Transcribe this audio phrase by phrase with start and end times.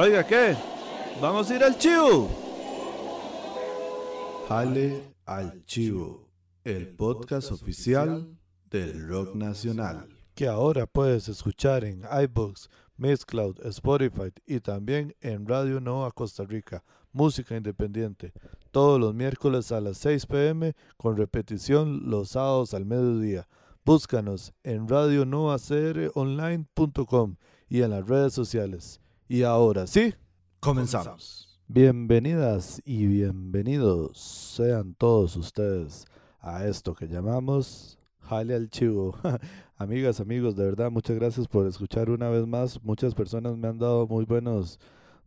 [0.00, 0.54] Oiga, ¿qué?
[1.20, 2.30] ¿Vamos a ir al chivo?
[4.46, 6.28] Jale al chivo,
[6.62, 8.38] el podcast oficial
[8.70, 10.08] del rock nacional.
[10.36, 16.84] Que ahora puedes escuchar en iBooks, Mixcloud, Spotify y también en Radio Nova Costa Rica.
[17.10, 18.32] Música independiente.
[18.70, 23.48] Todos los miércoles a las 6 pm con repetición los sábados al mediodía.
[23.84, 27.34] Búscanos en radionovacronline.com
[27.68, 29.00] y en las redes sociales.
[29.30, 30.14] Y ahora sí,
[30.58, 31.60] comenzamos.
[31.66, 36.06] Bienvenidas y bienvenidos sean todos ustedes
[36.40, 39.18] a esto que llamamos Jale al Chivo.
[39.76, 42.82] Amigas, amigos, de verdad, muchas gracias por escuchar una vez más.
[42.82, 44.80] Muchas personas me han dado muy buenos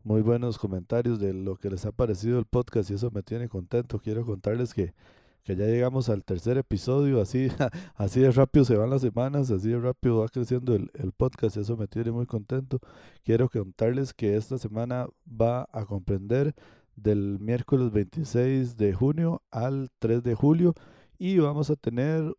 [0.04, 3.50] muy buenos comentarios de lo que les ha parecido el podcast y eso me tiene
[3.50, 4.00] contento.
[4.00, 4.96] Quiero contarles que
[5.44, 7.50] que ya llegamos al tercer episodio, así,
[7.96, 11.58] así de rápido se van las semanas, así de rápido va creciendo el, el podcast,
[11.58, 12.80] eso me tiene muy contento.
[13.24, 16.54] Quiero contarles que esta semana va a comprender
[16.96, 20.74] del miércoles 26 de junio al 3 de julio
[21.18, 22.36] y vamos a tener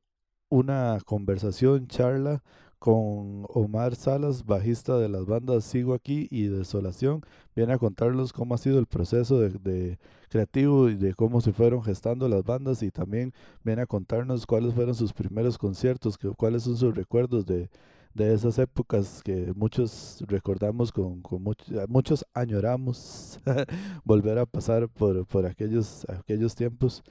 [0.48, 2.43] una conversación, charla
[2.83, 7.23] con Omar Salas, bajista de las bandas Sigo Aquí y Desolación.
[7.55, 11.85] Viene a contarnos cómo ha sido el proceso de, creativo y de cómo se fueron
[11.85, 16.77] gestando las bandas y también viene a contarnos cuáles fueron sus primeros conciertos, cuáles son
[16.77, 17.71] sus recuerdos de,
[18.15, 21.41] de esas épocas que muchos recordamos con, con
[21.87, 23.39] muchos añoramos
[24.05, 27.05] volver a pasar por, por aquellos, aquellos tiempos.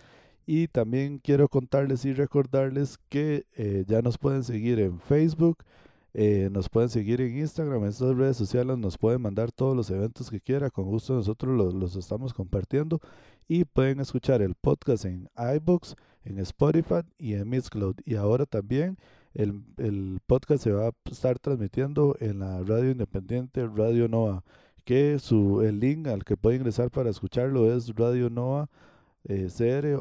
[0.53, 5.63] Y también quiero contarles y recordarles que eh, ya nos pueden seguir en Facebook,
[6.13, 9.89] eh, nos pueden seguir en Instagram, en estas redes sociales nos pueden mandar todos los
[9.91, 12.99] eventos que quiera, con gusto nosotros los, los estamos compartiendo
[13.47, 17.95] y pueden escuchar el podcast en iBooks, en Spotify y en Mixcloud.
[18.03, 18.97] Y ahora también
[19.33, 24.43] el, el podcast se va a estar transmitiendo en la radio independiente Radio Nova,
[24.83, 28.69] que su, el link al que puede ingresar para escucharlo es Radio Nova
[29.25, 29.47] eh,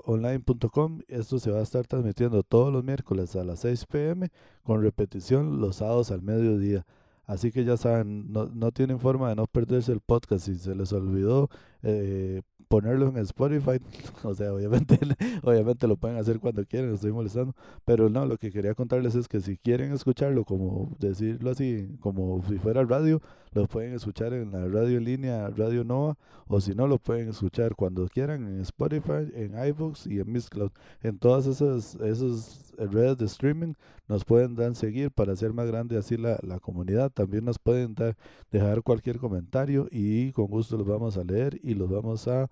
[0.04, 1.00] cronline.com.
[1.08, 4.30] Esto se va a estar transmitiendo todos los miércoles a las 6 pm
[4.62, 6.86] con repetición los sábados al mediodía.
[7.30, 10.46] Así que ya saben, no, no tienen forma de no perderse el podcast.
[10.46, 11.48] Si se les olvidó
[11.84, 13.78] eh, ponerlo en Spotify,
[14.24, 14.98] o sea, obviamente,
[15.44, 17.54] obviamente lo pueden hacer cuando quieran, estoy molestando.
[17.84, 22.42] Pero no, lo que quería contarles es que si quieren escucharlo, como decirlo así, como
[22.48, 26.18] si fuera radio, lo pueden escuchar en la radio línea Radio Nova,
[26.48, 30.72] o si no, lo pueden escuchar cuando quieran en Spotify, en iBooks y en Mixcloud.
[31.04, 33.74] En todas esas, esas redes de streaming
[34.08, 37.10] nos pueden dar seguir para hacer más grande así la, la comunidad.
[37.10, 38.16] También nos pueden dar,
[38.50, 42.48] dejar cualquier comentario y con gusto los vamos a leer y los vamos a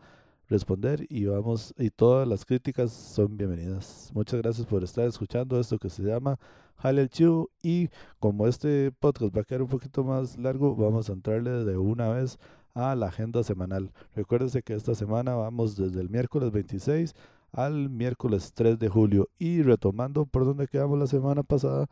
[0.48, 4.10] responder y vamos y todas las críticas son bienvenidas.
[4.14, 6.38] Muchas gracias por estar escuchando esto que se llama
[6.76, 11.10] Jale el Chivo y como este podcast va a quedar un poquito más largo, vamos
[11.10, 12.38] a entrarle de una vez
[12.74, 13.92] a la agenda semanal.
[14.14, 17.14] Recuérdense que esta semana vamos desde el miércoles 26
[17.58, 21.86] al miércoles 3 de julio y retomando por donde quedamos la semana pasada,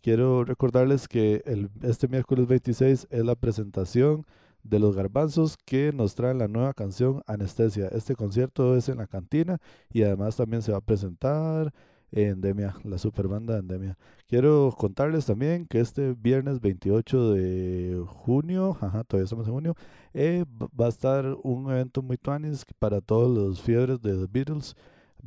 [0.00, 4.24] quiero recordarles que el, este miércoles 26 es la presentación
[4.62, 7.88] de los garbanzos que nos traen la nueva canción Anestesia.
[7.88, 9.58] Este concierto es en la cantina
[9.92, 11.74] y además también se va a presentar
[12.12, 13.98] Endemia, la super banda Endemia.
[14.26, 19.74] Quiero contarles también que este viernes 28 de junio, ajá, todavía estamos en junio,
[20.14, 20.46] eh,
[20.80, 24.74] va a estar un evento muy tuanis para todos los fiebres de The Beatles.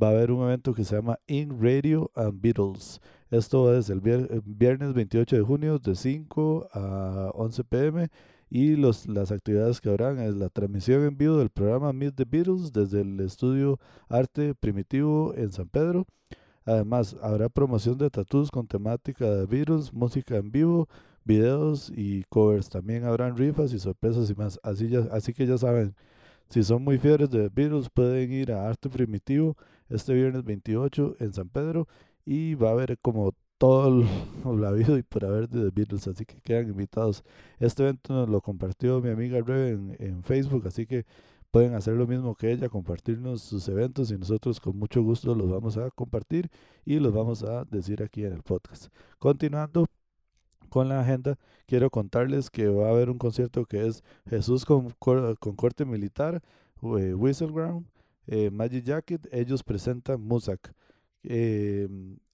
[0.01, 2.99] Va a haber un evento que se llama In Radio and Beatles.
[3.29, 8.09] Esto es el viernes 28 de junio de 5 a 11 pm
[8.49, 12.25] y los, las actividades que habrán es la transmisión en vivo del programa Meet the
[12.25, 16.05] Beatles desde el estudio Arte Primitivo en San Pedro.
[16.65, 20.87] Además, habrá promoción de tatuos con temática de Beatles, música en vivo,
[21.25, 22.69] videos y covers.
[22.69, 24.59] También habrán rifas y sorpresas y más.
[24.63, 25.95] Así, ya, así que ya saben,
[26.49, 29.57] si son muy fieles de Beatles, pueden ir a Arte Primitivo
[29.93, 31.87] este viernes 28 en San Pedro
[32.25, 34.03] y va a haber como todo
[34.43, 37.23] lo habido y por haber de The Beatles, así que quedan invitados.
[37.59, 41.05] Este evento nos lo compartió mi amiga Rebe en, en, Facebook, así que
[41.51, 45.49] pueden hacer lo mismo que ella, compartirnos sus eventos y nosotros con mucho gusto los
[45.49, 46.49] vamos a compartir
[46.83, 48.87] y los vamos a decir aquí en el podcast.
[49.19, 49.85] Continuando
[50.69, 51.37] con la agenda,
[51.67, 56.41] quiero contarles que va a haber un concierto que es Jesús con, con corte militar,
[56.81, 57.85] eh, Whistleground,
[58.27, 60.73] eh, Magic Jacket, ellos presentan Musak.
[61.23, 61.87] Eh,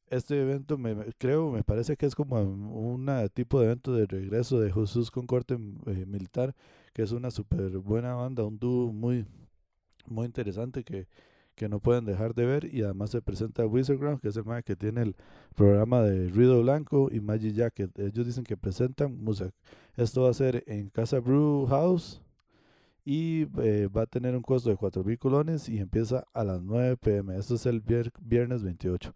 [0.09, 4.59] este evento me creo, me parece que es como un tipo de evento de regreso
[4.59, 6.55] de Jesús con corte eh, militar,
[6.93, 9.25] que es una súper buena banda, un dúo muy,
[10.07, 11.07] muy interesante que,
[11.53, 14.63] que no pueden dejar de ver y además se presenta Wizardground, que es el más
[14.63, 15.15] que tiene el
[15.55, 17.99] programa de Ruido Blanco y Magic Jacket.
[17.99, 19.51] Ellos dicen que presentan música.
[19.95, 22.21] Esto va a ser en Casa Brew House
[23.05, 26.61] y eh, va a tener un costo de 4 mil colones y empieza a las
[26.61, 27.37] 9 pm.
[27.37, 29.13] Esto es el viernes 28.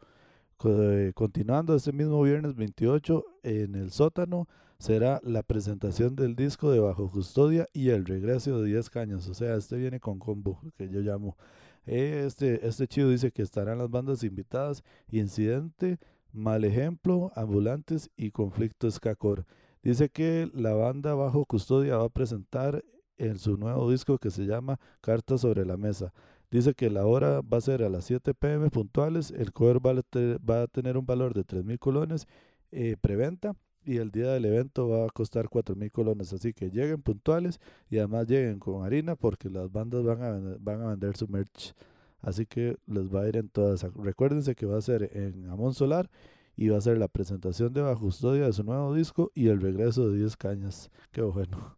[0.66, 4.48] Eh, continuando este mismo viernes 28 en el sótano
[4.80, 9.28] será la presentación del disco de Bajo Custodia y el regreso de 10 caños.
[9.28, 11.38] O sea, este viene con combo, que yo llamo.
[11.86, 16.00] Este, este chido dice que estarán las bandas invitadas Incidente,
[16.32, 19.46] Mal Ejemplo, Ambulantes y Conflicto Escacor.
[19.84, 22.84] Dice que la banda Bajo Custodia va a presentar
[23.24, 26.14] en su nuevo disco que se llama Cartas sobre la Mesa.
[26.52, 30.62] Dice que la hora va a ser a las 7 pm puntuales, el cover va
[30.62, 32.28] a, tener un valor de 3 mil colones
[32.72, 33.56] eh, preventa
[33.86, 36.32] y el día del evento va a costar 4 mil colones.
[36.34, 37.60] Así que lleguen puntuales
[37.90, 41.74] y además lleguen con harina porque las bandas van a, van a vender su merch.
[42.22, 43.84] Así que les va a ir en todas.
[43.96, 46.10] Recuérdense que va a ser en Amón Solar
[46.56, 49.60] y va a ser la presentación de Bajo Custodia de su nuevo disco y el
[49.60, 50.92] regreso de 10 cañas.
[51.12, 51.78] Qué bueno.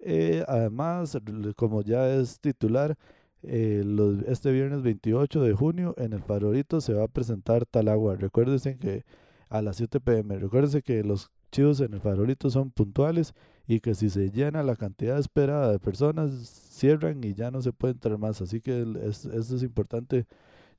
[0.00, 1.18] Eh, además,
[1.56, 2.96] como ya es titular,
[3.42, 3.84] eh,
[4.26, 8.16] este viernes 28 de junio en el Farolito se va a presentar Talagua.
[8.16, 9.04] Recuérdense que
[9.48, 10.38] a las 7 pm.
[10.38, 13.34] Recuérdense que los chivos en el farolito son puntuales
[13.66, 17.72] y que si se llena la cantidad esperada de personas, cierran y ya no se
[17.72, 18.40] puede entrar más.
[18.40, 20.26] Así que esto es importante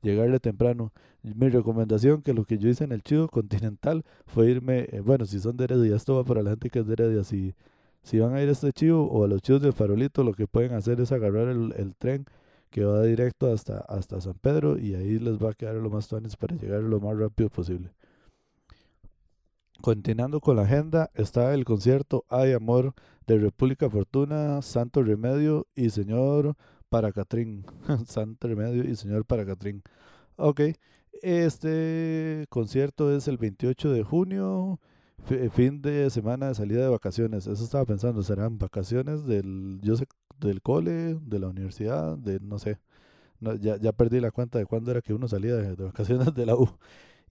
[0.01, 0.91] llegarle temprano.
[1.21, 5.25] Mi recomendación, que lo que yo hice en el chivo continental, fue irme, eh, bueno,
[5.25, 7.53] si son de Heredia, esto va para la gente que es de Heredia, si,
[8.03, 10.47] si van a ir a este chivo o a los chivos del farolito, lo que
[10.47, 12.25] pueden hacer es agarrar el, tren
[12.69, 16.07] que va directo hasta, hasta San Pedro y ahí les va a quedar lo más
[16.07, 17.91] tuanes para llegar lo más rápido posible.
[19.81, 22.93] Continuando con la agenda, está el concierto Hay Amor
[23.27, 26.55] de República Fortuna, Santo Remedio y Señor
[26.89, 27.65] Paracatrín.
[28.05, 29.81] Santo Remedio y Señor Paracatrín.
[30.35, 30.61] Ok,
[31.21, 34.79] este concierto es el 28 de junio,
[35.51, 37.47] fin de semana de salida de vacaciones.
[37.47, 40.07] Eso estaba pensando, serán vacaciones del, yo sé,
[40.39, 42.79] del cole, de la universidad, de no sé.
[43.59, 46.55] ya, ya perdí la cuenta de cuándo era que uno salía de vacaciones de la
[46.55, 46.69] U.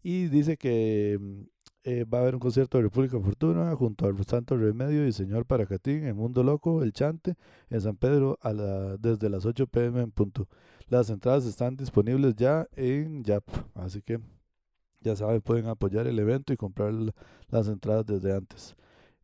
[0.03, 1.43] Y dice que mm,
[1.85, 5.47] eh, va a haber un concierto de República Fortuna junto al Santo Remedio y Señor
[5.47, 7.37] Paracatín en Mundo Loco, El Chante,
[7.71, 10.49] en San Pedro a la, desde las 8 pm en punto.
[10.89, 13.45] Las entradas están disponibles ya en YAP,
[13.75, 14.21] así que
[15.01, 16.93] ya saben, pueden apoyar el evento y comprar
[17.49, 18.77] las entradas desde antes.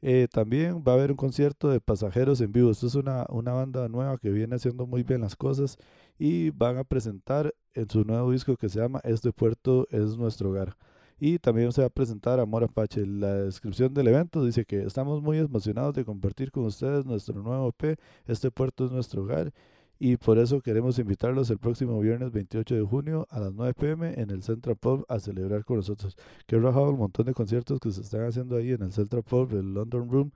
[0.02, 2.70] Eh, también va a haber un concierto de pasajeros en vivo.
[2.70, 5.78] Esto es una, una banda nueva que viene haciendo muy bien las cosas
[6.18, 10.50] y van a presentar en su nuevo disco que se llama Este puerto es nuestro
[10.50, 10.76] hogar
[11.18, 13.06] y también se va a presentar Amor Apache.
[13.06, 17.72] La descripción del evento dice que estamos muy emocionados de compartir con ustedes nuestro nuevo
[17.72, 17.96] P.
[18.26, 19.52] Este puerto es nuestro hogar
[19.99, 24.20] y por eso queremos invitarlos el próximo viernes 28 de junio a las 9 pm
[24.20, 26.17] en el Central Pub a celebrar con nosotros.
[26.46, 29.23] Que he rajado un montón de conciertos que se están haciendo ahí en el Central
[29.23, 30.32] Pub, el London Room.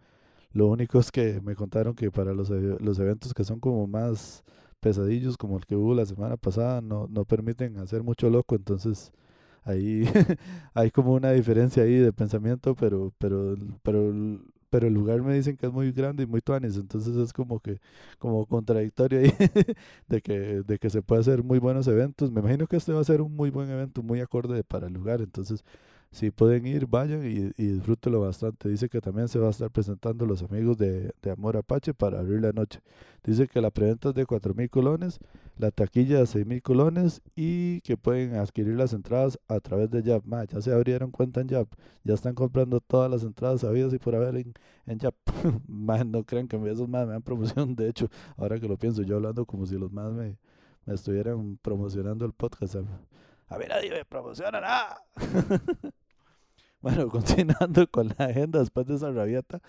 [0.53, 4.45] Lo único es que me contaron que para los, los eventos que son como más
[4.81, 9.13] pesadillos, como el que hubo la semana pasada, no, no permiten hacer mucho loco, entonces
[9.65, 10.05] ahí
[10.75, 14.13] hay como una diferencia ahí de pensamiento, pero, pero, pero,
[14.70, 17.61] pero el lugar me dicen que es muy grande y muy tuanis, entonces es como
[17.61, 17.81] que,
[18.19, 19.32] como contradictorio ahí
[20.09, 22.31] de que, de que se puede hacer muy buenos eventos.
[22.32, 24.94] Me imagino que este va a ser un muy buen evento, muy acorde para el
[24.94, 25.65] lugar, entonces
[26.11, 28.69] si pueden ir, vayan y, y disfrútenlo bastante.
[28.69, 32.21] Dice que también se va a estar presentando los amigos de, de Amor Apache para
[32.21, 32.81] abrir la noche.
[33.25, 35.19] Dice que la preventa es de 4 mil colones,
[35.59, 40.03] la taquilla de 6 mil colones y que pueden adquirir las entradas a través de
[40.03, 40.25] Yap.
[40.49, 41.69] ya se abrieron cuenta en Yap,
[42.05, 44.55] ya están comprando todas las entradas sabidas y por haber en,
[44.87, 45.15] en Yap.
[46.07, 47.75] no crean que esos más me dan promoción.
[47.75, 50.38] De hecho, ahora que lo pienso, yo hablando como si los más me,
[50.87, 52.77] me estuvieran promocionando el podcast.
[53.49, 54.61] A ver, nadie me promociona
[56.81, 59.61] bueno, continuando con la agenda después de esa rabiata,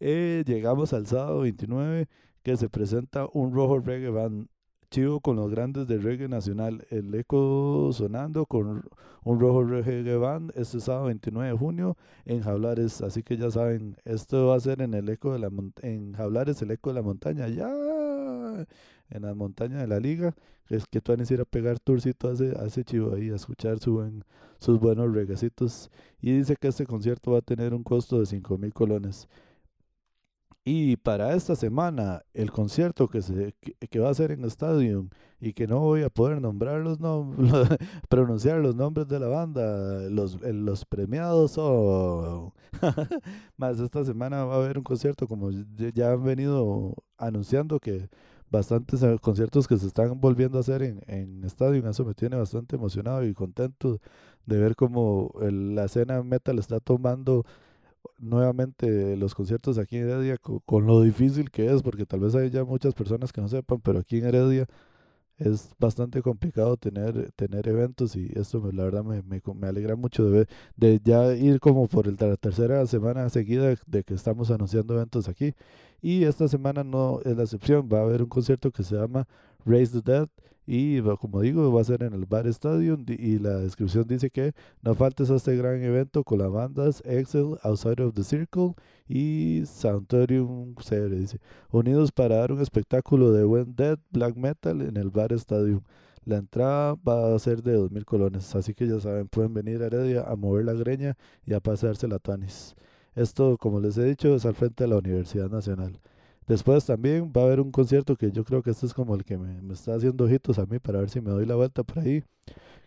[0.00, 2.08] eh, llegamos al sábado 29
[2.42, 4.48] que se presenta un rojo reggae band
[4.90, 6.86] chivo con los grandes del reggae nacional.
[6.90, 8.84] El eco sonando con
[9.24, 13.00] un rojo reggae band este sábado 29 de junio en Jablares.
[13.00, 15.50] Así que ya saben, esto va a ser en el eco de la
[15.82, 17.48] en Jablares, el eco de la montaña.
[17.48, 17.68] Ya
[19.10, 20.34] en las montañas de la liga,
[20.68, 22.32] es que tú van a ir a pegar tourcito a
[22.66, 24.22] ese, chivo ahí, a escuchar su
[24.58, 25.90] sus buenos regacitos.
[26.20, 29.28] Y dice que este concierto va a tener un costo de 5 mil colones.
[30.64, 35.08] Y para esta semana, el concierto que, se, que, va a ser en Stadium
[35.40, 36.98] y que no voy a poder nombrar los
[38.10, 42.52] pronunciar los nombres de la banda, los, los premiados o...
[43.56, 48.08] Más esta semana va a haber un concierto como ya han venido anunciando que
[48.50, 51.86] bastantes eh, conciertos que se están volviendo a hacer en, en Stadium.
[51.86, 53.98] Eso me tiene bastante emocionado y contento
[54.46, 57.44] de ver cómo la escena metal está tomando
[58.18, 62.50] nuevamente los conciertos aquí en Heredia con, lo difícil que es, porque tal vez hay
[62.50, 64.66] ya muchas personas que no sepan, pero aquí en Heredia
[65.38, 70.24] es bastante complicado tener, tener eventos y esto la verdad me, me, me alegra mucho
[70.24, 74.50] de, ver, de ya ir como por el, la tercera semana seguida de que estamos
[74.50, 75.54] anunciando eventos aquí.
[76.02, 79.26] Y esta semana no es la excepción, va a haber un concierto que se llama
[79.64, 80.28] Raise the Dead
[80.72, 84.52] y como digo, va a ser en el Bar Stadium y la descripción dice que
[84.82, 88.74] no faltes a este gran evento con las bandas Excel, Outside of the Circle
[89.08, 91.40] y Santorium CR, dice,
[91.72, 95.80] unidos para dar un espectáculo de buen dead black metal en el Bar Stadium.
[96.24, 99.86] La entrada va a ser de 2.000 colones, así que ya saben, pueden venir a
[99.86, 102.76] Heredia a mover la greña y a pasarse la tanis.
[103.16, 105.98] Esto, como les he dicho, es al frente de la Universidad Nacional.
[106.50, 109.24] Después también va a haber un concierto que yo creo que este es como el
[109.24, 112.00] que me, está haciendo ojitos a mí para ver si me doy la vuelta por
[112.00, 112.24] ahí.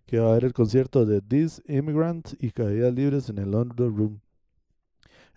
[0.05, 3.95] Que va a haber el concierto de These Immigrants y Caídas Libres en el London
[3.95, 4.19] Room.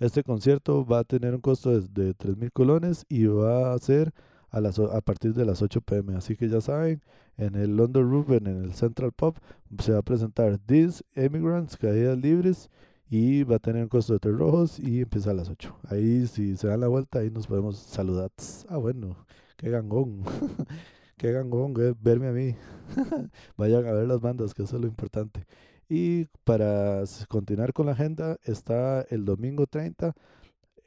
[0.00, 4.12] Este concierto va a tener un costo de, de 3.000 colones y va a ser
[4.50, 6.16] a partir de las 8 pm.
[6.16, 7.02] Así que ya saben,
[7.36, 9.36] en el London Room, en el Central Pop,
[9.78, 12.70] se va a presentar These Immigrants, Caídas Libres
[13.08, 15.76] y va a tener un costo de tres rojos y empieza a las 8.
[15.88, 18.30] Ahí si se dan la vuelta, ahí nos podemos saludar.
[18.68, 19.16] Ah, bueno,
[19.56, 20.22] qué gangón.
[21.16, 22.56] qué gangón verme a mí.
[23.56, 25.46] Vayan a ver las bandas, que eso es lo importante.
[25.88, 30.14] Y para continuar con la agenda, está el domingo 30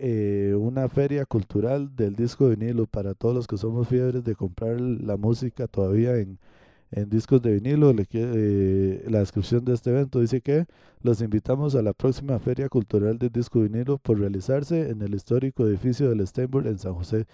[0.01, 4.33] eh, una feria cultural del disco de vinilo para todos los que somos fiebres de
[4.33, 6.39] comprar la música todavía en
[6.91, 7.93] en discos de vinilo.
[8.11, 10.65] Eh, la descripción de este evento dice que
[11.01, 15.65] los invitamos a la próxima Feria Cultural de Disco Vinilo por realizarse en el histórico
[15.65, 17.25] edificio del Steinberg en San José.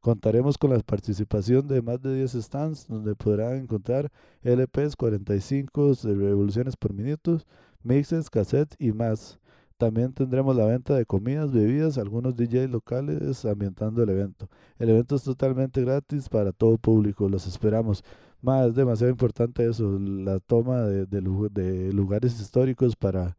[0.00, 4.10] Contaremos con la participación de más de 10 stands donde podrán encontrar
[4.42, 7.46] LPs 45 de revoluciones por minutos,
[7.82, 9.38] mixes, cassettes y más.
[9.76, 14.48] También tendremos la venta de comidas, bebidas, algunos DJs locales ambientando el evento.
[14.78, 18.04] El evento es totalmente gratis para todo público, los esperamos.
[18.42, 23.36] Más es demasiado importante eso, la toma de, de, lugares históricos para,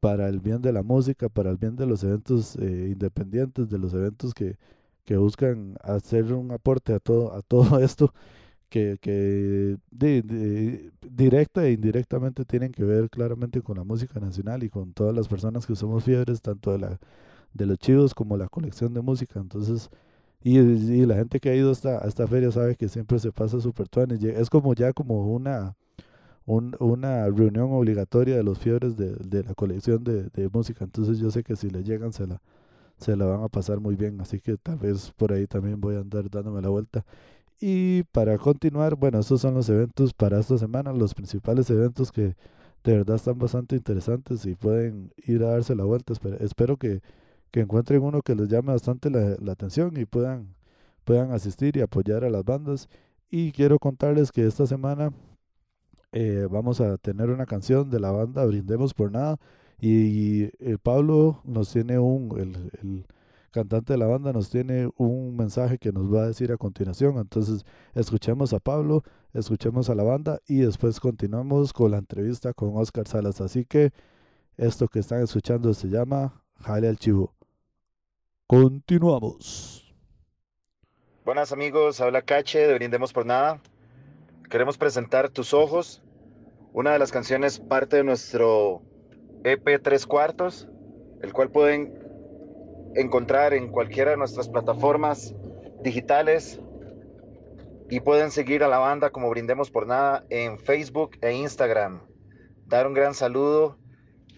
[0.00, 3.78] para el bien de la música, para el bien de los eventos eh, independientes, de
[3.78, 4.56] los eventos que,
[5.16, 8.12] buscan hacer un aporte a todo, a todo esto
[8.68, 14.92] que, que directa e indirectamente tienen que ver claramente con la música nacional y con
[14.92, 17.00] todas las personas que somos fiebres, tanto de, la,
[17.54, 19.40] de los chivos como la colección de música.
[19.40, 19.90] Entonces,
[20.42, 23.60] y, la gente que ha ido hasta, a esta feria sabe que siempre se pasa
[23.60, 23.88] súper
[24.22, 25.76] Es como ya como una,
[26.46, 30.84] una reunión obligatoria de los fiebres de, de la colección de, de, música.
[30.84, 32.40] Entonces yo sé que si le llegan se la,
[32.98, 34.20] se la van a pasar muy bien.
[34.20, 37.04] Así que tal vez por ahí también voy a andar dándome la vuelta.
[37.60, 42.36] Y para continuar, bueno, estos son los eventos para esta semana, los principales eventos que
[42.84, 46.14] de verdad están bastante interesantes y pueden ir a darse la vuelta.
[46.40, 47.02] espero que
[47.50, 50.54] que encuentren uno que les llame bastante la, atención y puedan,
[51.04, 52.88] puedan asistir y apoyar a las bandas.
[53.30, 55.12] Y quiero contarles que esta semana
[56.12, 59.38] eh, vamos a tener una canción de la banda Brindemos por Nada.
[59.80, 63.06] Y, el eh, Pablo nos tiene un, el, el,
[63.50, 67.18] cantante de la banda nos tiene un mensaje que nos va a decir a continuación.
[67.18, 67.64] Entonces,
[67.94, 69.02] escuchemos a Pablo,
[69.32, 73.40] escuchemos a la banda y después continuamos con la entrevista con Oscar Salas.
[73.40, 73.90] Así que
[74.56, 77.37] esto que están escuchando se llama Jale al Chivo.
[78.48, 79.94] Continuamos.
[81.22, 83.60] Buenas amigos, habla Cache de Brindemos por Nada.
[84.48, 86.02] Queremos presentar Tus Ojos,
[86.72, 88.80] una de las canciones parte de nuestro
[89.44, 90.66] EP Tres Cuartos,
[91.20, 91.92] el cual pueden
[92.94, 95.34] encontrar en cualquiera de nuestras plataformas
[95.82, 96.58] digitales
[97.90, 102.00] y pueden seguir a la banda como Brindemos por Nada en Facebook e Instagram.
[102.64, 103.76] Dar un gran saludo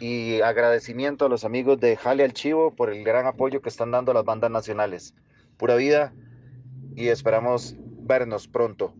[0.00, 3.90] y agradecimiento a los amigos de Jale al Chivo por el gran apoyo que están
[3.90, 5.14] dando a las bandas nacionales.
[5.58, 6.14] Pura vida
[6.96, 8.94] y esperamos vernos pronto.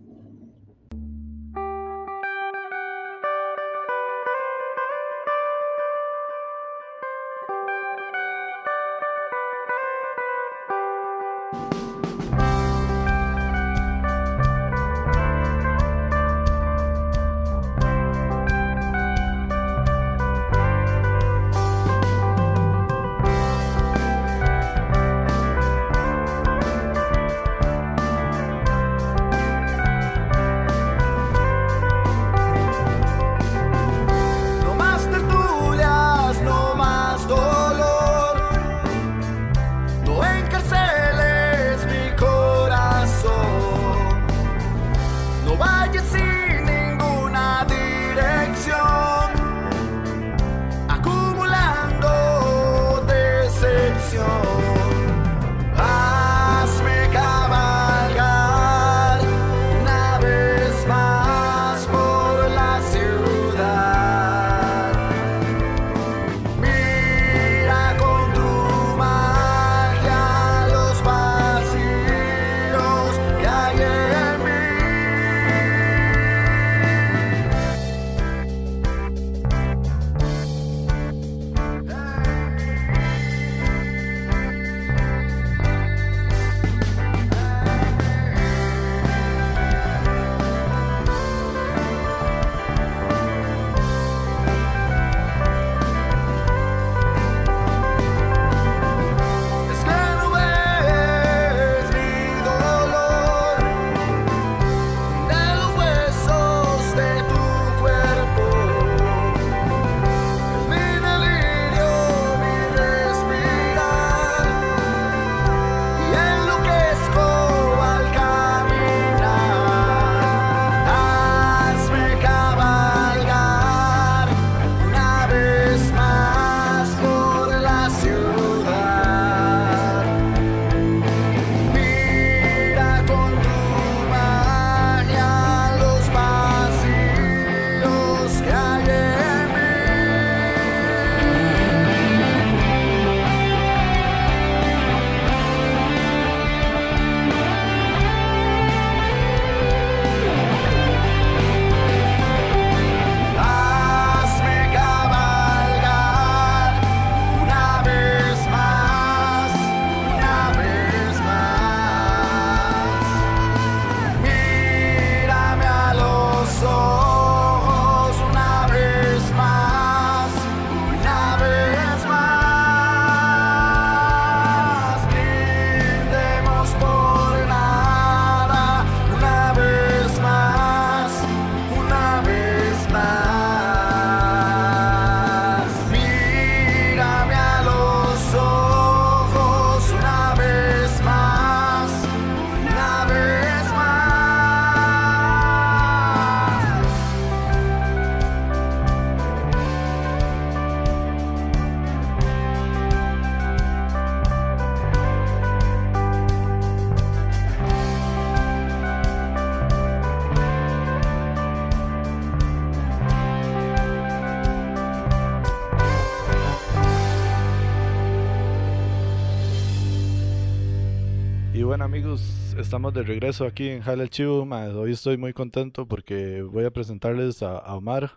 [222.70, 224.44] Estamos de regreso aquí en Jale Chivo.
[224.44, 228.12] Hoy estoy muy contento porque voy a presentarles a, Omar,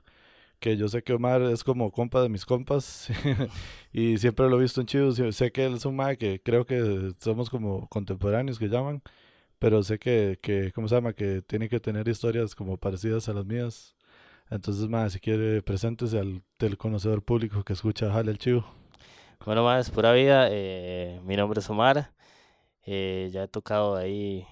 [0.59, 3.09] que yo sé que Omar es como compa de mis compas
[3.91, 5.11] y siempre lo he visto en Chivo.
[5.11, 9.01] Sé que él es un mae que creo que somos como contemporáneos que llaman,
[9.57, 11.13] pero sé que, que ¿cómo se llama?
[11.13, 13.95] Que tiene que tener historias como parecidas a las mías.
[14.51, 18.63] Entonces, mae, si quiere, preséntese al del conocedor público que escucha Jale el Chivo.
[19.47, 20.47] Bueno, más pura vida.
[20.51, 22.11] Eh, mi nombre es Omar.
[22.85, 24.45] Eh, ya he tocado ahí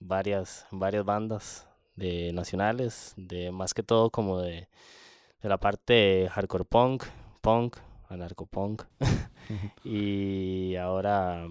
[0.00, 4.68] varias, varias bandas de nacionales, de más que todo como de,
[5.42, 7.04] de la parte hardcore punk,
[7.40, 7.76] punk,
[8.08, 8.82] anarcopunk.
[9.84, 11.48] y ahora,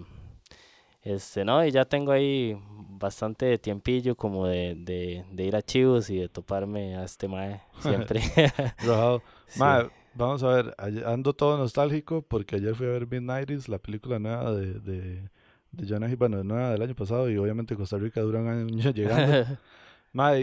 [1.02, 6.10] este, no, y ya tengo ahí bastante tiempillo como de, de, de ir a Chivos
[6.10, 8.22] y de toparme a este mae siempre.
[10.14, 10.74] Vamos a ver,
[11.06, 15.30] ando todo nostálgico porque ayer fui a ver Midnighties, la película nueva de, de,
[15.78, 19.56] de Jonah bueno, nueva del año pasado y obviamente Costa Rica dura un año llegando.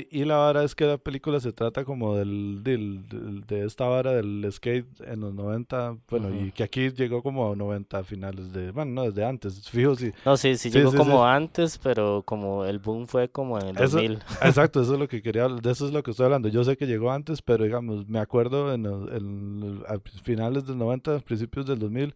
[0.10, 4.14] y la vara es que la película se trata como del, del, de esta vara
[4.14, 8.72] del skate en los 90, bueno, y que aquí llegó como a 90 finales de,
[8.72, 10.12] bueno, no, desde antes, fijo, sí.
[10.26, 14.14] No, sí, sí, llegó como antes, pero como el boom fue como en el 2000.
[14.42, 16.48] Exacto, eso es lo que quería, de eso es lo que estoy hablando.
[16.48, 21.20] Yo sé que llegó antes, pero digamos, me acuerdo en, en, a finales del 90,
[21.20, 22.16] principios del 2000,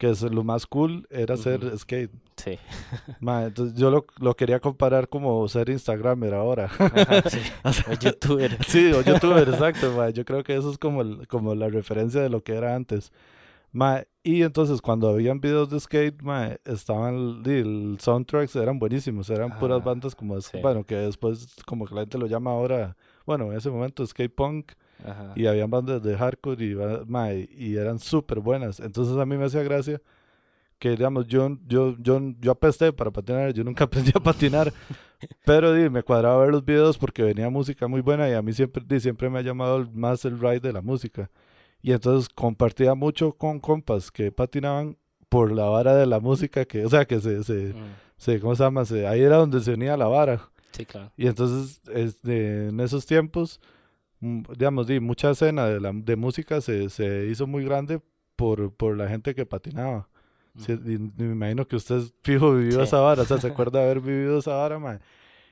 [0.00, 2.10] que es lo más cool era hacer skate.
[2.34, 2.58] Sí.
[3.20, 6.70] entonces yo lo, lo, quería comparar como ser Instagramer ahora.
[7.28, 7.38] sí.
[7.86, 8.64] o, youtuber.
[8.66, 10.08] sí, o youtuber, exacto.
[10.08, 13.12] Yo creo que eso es como, como la referencia de lo que era antes.
[14.22, 16.18] y entonces cuando habían videos de skate,
[16.64, 22.00] estaban, el, soundtracks eran buenísimos, eran puras bandas como, bueno, que después como que la
[22.00, 24.72] gente lo llama ahora, bueno, en ese momento skate punk
[25.36, 26.74] y habían bandas de hardcore y,
[27.56, 28.80] y eran súper buenas.
[28.80, 30.00] Entonces a mí me hacía gracia
[30.80, 34.72] que, digamos, yo, yo, yo, yo apesté para patinar, yo nunca aprendí a patinar,
[35.44, 38.52] pero di, me cuadraba ver los videos porque venía música muy buena y a mí
[38.52, 41.30] siempre, di, siempre me ha llamado más el ride de la música.
[41.82, 44.96] Y entonces compartía mucho con compas que patinaban
[45.28, 47.94] por la vara de la música, que, o sea, que se, se, mm.
[48.16, 48.82] se ¿cómo se llama?
[49.08, 50.50] ahí era donde se unía la vara.
[50.72, 51.12] Sí, claro.
[51.16, 53.60] Y entonces, este, en esos tiempos,
[54.20, 58.00] digamos, di, mucha escena de, la, de música se, se hizo muy grande
[58.36, 60.08] por, por la gente que patinaba.
[60.54, 64.38] me imagino que usted fijo vivió esa vara, o sea, se acuerda de haber vivido
[64.38, 65.00] esa vara, man.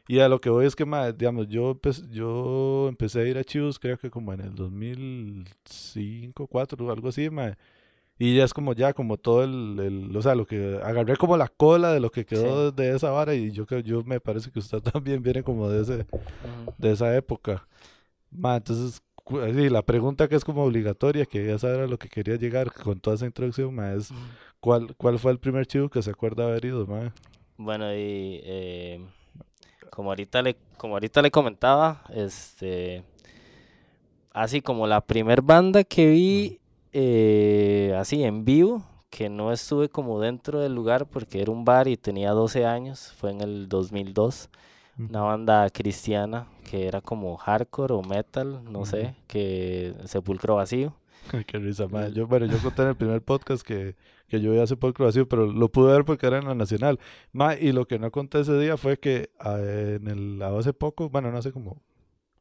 [0.06, 0.86] Y a lo que voy es que,
[1.18, 1.78] digamos, yo,
[2.10, 5.44] yo empecé a ir a Chivos creo que como en el 2005,
[6.44, 7.58] 2004, algo así, ma.
[8.18, 11.36] Y ya es como ya, como todo el, el, o sea, lo que agarré como
[11.36, 14.50] la cola de lo que quedó de esa vara y yo creo, yo me parece
[14.50, 16.06] que usted también viene como de ese,
[16.78, 17.68] de esa época.
[18.30, 19.02] Ma, entonces,
[19.70, 23.16] la pregunta que es como obligatoria, que ya saber lo que quería llegar con toda
[23.16, 24.10] esa introducción, ma, es
[24.60, 27.12] ¿cuál, ¿cuál fue el primer chivo que se acuerda haber ido, ma?
[27.56, 29.04] Bueno, y eh,
[29.90, 33.04] como ahorita le, como ahorita le comentaba, este
[34.32, 36.60] así como la primer banda que vi
[36.92, 41.88] eh, así en vivo, que no estuve como dentro del lugar porque era un bar
[41.88, 44.48] y tenía 12 años, fue en el 2002
[44.98, 50.94] una banda cristiana que era como hardcore o metal, no sé, que Sepulcro Vacío.
[51.46, 52.12] Qué risa, madre.
[52.12, 53.96] Yo, bueno, yo conté en el primer podcast que,
[54.28, 56.98] que yo iba a Sepulcro Vacío, pero lo pude ver porque era en la Nacional.
[57.32, 61.08] Ma, y lo que no conté ese día fue que ah, en el, hace poco,
[61.08, 61.82] bueno, no sé, como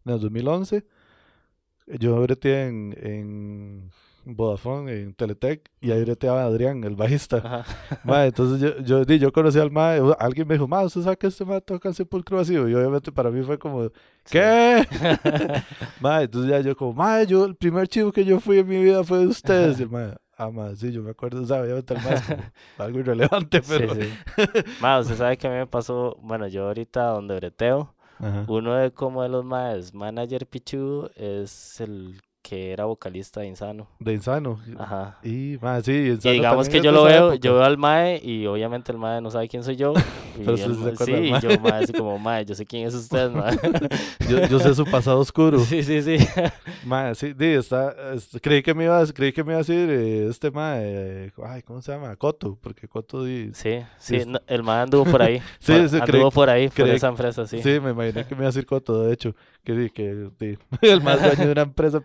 [0.05, 0.85] en el 2011,
[1.99, 3.91] yo breteé en, en
[4.35, 7.65] Vodafone, en Teletec, y ahí breteaba Adrián, el bajista.
[8.05, 11.45] entonces yo, yo, yo conocí al mae, alguien me dijo, ma, ¿usted sabe que este
[11.45, 12.67] mae toca en Sepulcro Vacío?
[12.67, 13.89] Y obviamente para mí fue como,
[14.29, 14.85] ¿qué?
[16.21, 19.03] entonces ya yo como, ma, yo, el primer chivo que yo fui en mi vida
[19.03, 19.79] fue de ustedes.
[19.79, 21.63] Y el mae, ah, ma, sí, yo me acuerdo, ¿sabe?
[21.63, 22.43] Obviamente el mae como
[22.77, 23.95] algo irrelevante, pero...
[23.95, 24.09] Sí,
[24.81, 27.93] ma, usted sabe que a mí me pasó, bueno, yo ahorita donde breteo,
[28.47, 33.89] uno de como de los maes, manager Pichu, es el que era vocalista de Insano.
[33.99, 34.57] De Insano.
[34.79, 35.17] Ajá.
[35.21, 38.45] Y, mae, sí, Insano y digamos que yo lo veo, yo veo al Mae y
[38.45, 39.93] obviamente el Mae no sabe quién soy yo.
[40.37, 43.31] Y Pero el, sí, y yo, Mae, así como, Mae, yo sé quién es usted,
[43.31, 43.57] Mae.
[44.29, 45.59] yo, yo, sé su pasado oscuro.
[45.67, 46.17] Sí, sí, sí.
[46.85, 47.95] Mae, sí, sí está,
[48.39, 51.81] creí, que me iba, creí que me iba a decir eh, este Mae, ay, ¿cómo
[51.81, 52.15] se llama?
[52.15, 53.23] Coto, porque Coto...
[53.23, 55.41] Di, sí, sí, el Mae anduvo por ahí.
[55.59, 57.61] sí, sí, anduvo por ahí, por esa empresa, sí.
[57.63, 59.35] Sí, me imaginé que me iba a decir Coto, de hecho.
[59.67, 60.57] Que, que, que
[60.93, 62.01] el más dueño de una empresa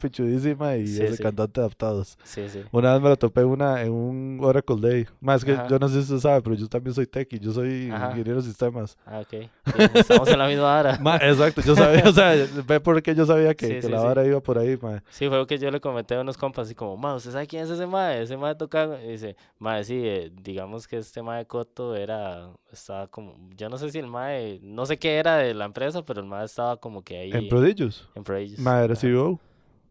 [0.59, 1.22] mae, y Sí, ese sí.
[1.22, 2.18] cantante adaptados.
[2.25, 2.62] Sí, sí.
[2.72, 5.07] Una vez me lo topé una, en un Oracle Day.
[5.20, 5.68] Más que Ajá.
[5.68, 8.11] yo no sé si usted sabe, pero yo también soy tech y yo soy Ajá.
[8.11, 8.98] ingeniero de sistemas.
[9.07, 9.29] Ah, ok.
[9.31, 9.48] Sí,
[9.94, 10.98] estamos en la misma hora.
[11.01, 12.35] Ma, exacto, yo sabía, o sea,
[12.66, 14.07] ve por qué yo sabía que, Sí, que sí, la sí.
[14.07, 15.01] vara iba por ahí, ma.
[15.11, 17.46] Sí, fue lo que yo le comenté a unos compas, así como, ma, ¿usted sabe
[17.46, 18.22] quién es ese mae?
[18.22, 23.07] Ese mae toca, y dice, mae, sí, eh, digamos que este mae Coto era, estaba
[23.07, 26.20] como, yo no sé si el mae, no sé qué era de la empresa, pero
[26.20, 28.09] el mae estaba como que ahí En Prodigious.
[28.15, 28.59] en Prodigious.
[28.59, 28.95] Ma, era.
[28.97, 29.38] CEO.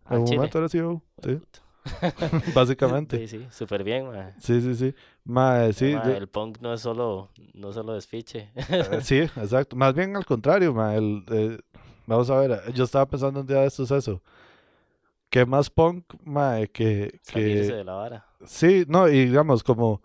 [0.06, 0.38] Ah, En Chile.
[0.38, 1.39] momento era CEO, sí,
[2.56, 3.17] básicamente.
[3.28, 4.34] Sí, sí, súper bien, mae.
[4.39, 4.93] Sí, sí, sí.
[5.24, 8.50] Ma, sí, Ma, yo- el punk no es solo, no es solo despiche.
[8.56, 9.76] eh, sí, exacto.
[9.76, 10.95] Más bien al contrario, ma.
[10.95, 11.58] El, eh,
[12.08, 14.21] vamos a ver, yo estaba pensando un día de estos eso.
[15.30, 17.74] ¿Qué más punk, ma, que, Salirse que...
[17.78, 18.26] de la vara.
[18.45, 20.02] Sí, no, y digamos, como...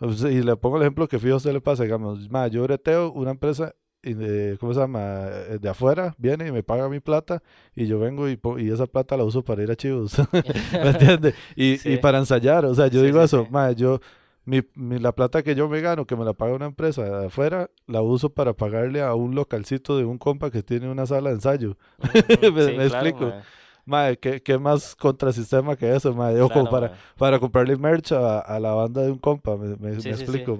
[0.00, 3.10] Y le pongo el ejemplo que fijo a usted le pasa, digamos, ma, yo breteo
[3.12, 5.00] una empresa, y de, ¿cómo se llama?
[5.48, 7.42] Eh, De afuera, viene y me paga mi plata,
[7.74, 10.16] y yo vengo y, y esa plata la uso para ir a chivos,
[10.82, 11.34] ¿me entiende?
[11.56, 11.98] Y, y Sí.
[11.98, 13.50] para ensayar, o sea, yo Sí, digo eso, sí.
[13.50, 14.00] ma, yo,
[14.44, 17.26] mi, mi- la plata que yo me gano, que me la paga una empresa de
[17.26, 21.30] afuera, la uso para pagarle a un localcito de un compa que tiene una sala
[21.30, 21.76] de ensayo.
[22.02, 23.24] Me- sí, me claro, explico.
[23.26, 23.42] mae.
[23.86, 26.40] Mae, ¿qué, qué más contrasistema que eso, mae?
[26.40, 26.98] O como Claro, para, mae.
[27.18, 30.14] para comprarle merch a, a la banda de un compa, me, me, Sí, me sí,
[30.14, 30.58] explico, sí.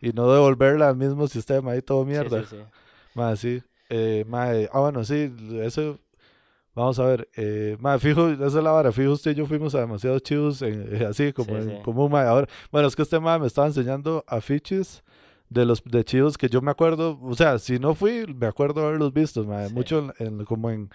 [0.00, 2.42] Y no devolverla al mismo sistema, ahí todo Sí, mierda.
[2.44, 2.62] sí, sí.
[3.14, 3.62] Mae, sí.
[3.88, 5.32] Eh, mae, ah, bueno, sí,
[5.62, 5.98] eso,
[6.74, 7.28] vamos a ver.
[7.36, 10.60] Eh, mae, fijo, esa es la vara, fijo usted y yo fuimos a demasiados chivos,
[10.62, 11.82] en- eh, así como Sí, en sí.
[11.82, 12.26] común, mae.
[12.26, 15.02] Ahora, bueno, es que este mae me estaba enseñando afiches
[15.48, 18.84] de los de chivos que yo me acuerdo, o sea, si no fui, me acuerdo
[18.86, 19.72] haberlos visto, Sí.
[19.74, 20.90] mucho en, en- como en,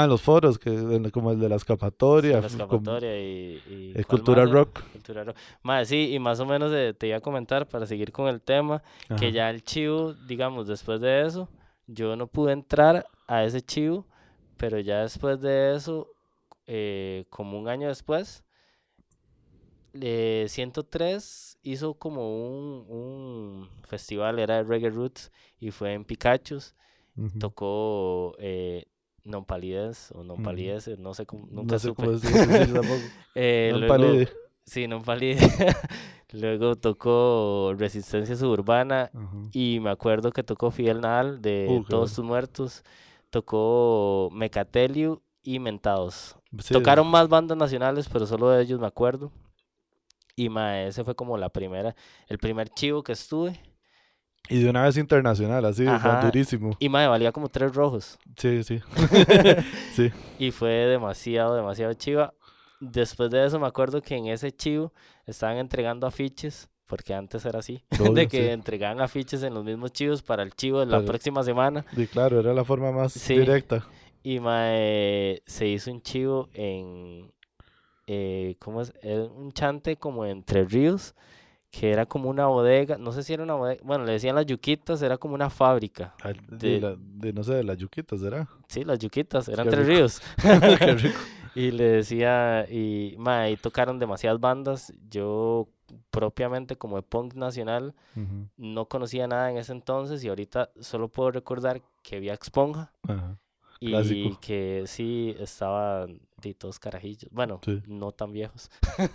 [0.00, 3.62] en los foros, que, como el de la Sí, escapatoria, la f- como- escapatoria y,
[3.66, 4.52] y eh, ¿cuál Cultura más?
[4.52, 4.80] Rock.
[4.92, 5.36] Cultura rock.
[5.62, 8.40] Mae, sí, y más o menos eh, te iba a comentar para seguir con el
[8.40, 9.16] tema, Ajá.
[9.16, 11.48] que ya el chivo, digamos, después de eso,
[11.86, 14.06] yo no pude entrar a ese chivo,
[14.56, 16.08] pero ya después de eso,
[16.66, 18.44] eh, como un año después,
[20.00, 26.74] eh, 103 hizo como un, un festival, era de Reggae Roots, y fue en Pikachu's,
[27.16, 27.38] Ujú.
[27.38, 28.86] tocó eh,
[29.24, 30.46] Non Palidez o Non Ujú.
[30.50, 32.02] Palidez, no sé cómo, nunca No sé supe.
[32.02, 33.00] cómo decir, tampoco.
[33.34, 34.28] Eh, No luego- palide.
[34.64, 35.38] Sí, no palide.
[36.32, 39.10] Luego tocó Resistencia Suburbana
[39.52, 42.84] y me acuerdo que tocó Fidel Nadal de Uh, Todos tus muertos.
[43.28, 46.36] Tocó Mecatelio y Mentados.
[46.60, 49.30] Sí, Tocaron más bandas nacionales, pero solo de ellos me acuerdo.
[50.36, 50.48] Y
[50.86, 51.94] ese fue como la primera,
[52.28, 53.60] el primer chivo que estuve.
[54.48, 55.84] Y de una vez internacional, así,
[56.22, 56.76] durísimo.
[56.78, 58.18] Y mae, valía como tres rojos.
[58.36, 58.80] Sí, sí.
[59.94, 60.10] sí.
[60.38, 62.34] Y fue demasiado, demasiado chiva.
[62.80, 64.92] Después de eso me acuerdo que en ese chivo
[65.26, 68.48] estaban entregando afiches, porque antes era así, Obvio, de que sí.
[68.48, 71.84] entregaban afiches en los mismos chivos para el chivo de la próxima semana.
[71.96, 73.38] Y claro, era la forma más Sí.
[73.38, 73.86] directa.
[74.24, 77.32] Y mae, se hizo un chivo en,
[78.08, 78.92] eh, ¿cómo es?
[79.02, 81.14] Era un chante como entre ríos,
[81.72, 84.44] que era como una bodega, no sé si era una bodega, bueno, le decían las
[84.46, 86.14] yuquitas, era como una fábrica.
[86.22, 88.46] Al- De, la- de, no sé, de las yuquitas, ¿será?
[88.68, 89.96] Sí, las yuquitas, eran Qué tres rico.
[89.96, 90.22] ríos.
[90.78, 91.18] Qué rico.
[91.54, 94.90] Y le decía, y ma, ahí tocaron demasiadas bandas.
[95.10, 95.68] Yo
[96.10, 97.94] propiamente como de punk nacional
[98.56, 102.92] no conocía nada en ese entonces y ahorita solo puedo recordar que vi a Exponja
[103.06, 103.36] Ajá.
[103.80, 104.38] y Clásico.
[104.40, 107.30] que sí estaban de todos carajillos.
[107.32, 107.82] Bueno, Sí.
[107.86, 108.70] no tan viejos.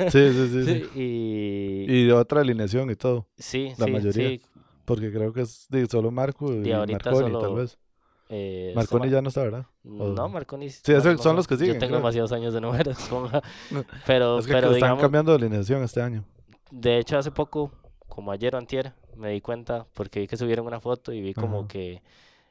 [0.10, 0.63] Sí, sí, sí.
[0.66, 0.90] sí.
[0.96, 3.28] y Y de otra alineación y todo.
[3.38, 4.30] sí, la sí, mayoría.
[4.30, 4.42] sí.
[4.86, 7.78] Porque creo que es de solo Marco y, Y Marconi, tal vez.
[8.30, 9.66] eh, este Marconi ma- ya no está, ¿verdad?
[9.84, 10.70] No, Marconi.
[10.70, 13.42] Sí, no son los que siguen, Yo tengo demasiados años de número, Exponja.
[13.72, 16.24] No, Pero, es que pero están digamos, cambiando de alineación este año.
[16.72, 17.72] De hecho, hace poco,
[18.08, 21.34] como ayer o antier, me di cuenta porque vi que subieron una foto y vi
[21.34, 21.68] como Ajá.
[21.68, 22.02] que...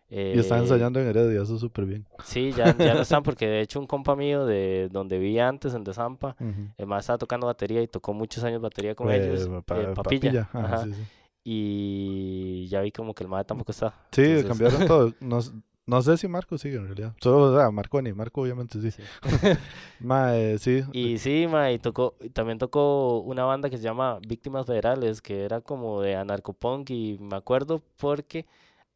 [0.08, 2.06] Y están eh, ensayando en Heredia, eso es súper bien.
[2.24, 5.74] Sí, ya, ya no están porque de hecho un compa mío de donde vivía antes,
[5.74, 6.68] en Desampa, Ujú.
[6.78, 9.86] el más estaba tocando batería y tocó muchos años batería con Pues, ellos, pa- eh,
[9.94, 9.94] papilla.
[9.94, 11.02] Papilla, Ajá, ajá, sí, sí.
[11.44, 13.94] y ya vi como que el MAD tampoco está.
[14.12, 15.12] Sí, entonces- cambiaron todo.
[15.20, 15.52] No, s-
[15.86, 17.14] no sé si Marco sigue en realidad.
[17.20, 18.12] Solo, o sea, Marconi.
[18.12, 18.90] Marco obviamente sí.
[18.90, 19.02] Sí.
[20.00, 20.82] Mae, sí.
[20.92, 25.44] Y sí, ma, y tocó, también tocó una banda que se llama Víctimas Federales, que
[25.44, 28.46] era como de anarcopunk, y me acuerdo porque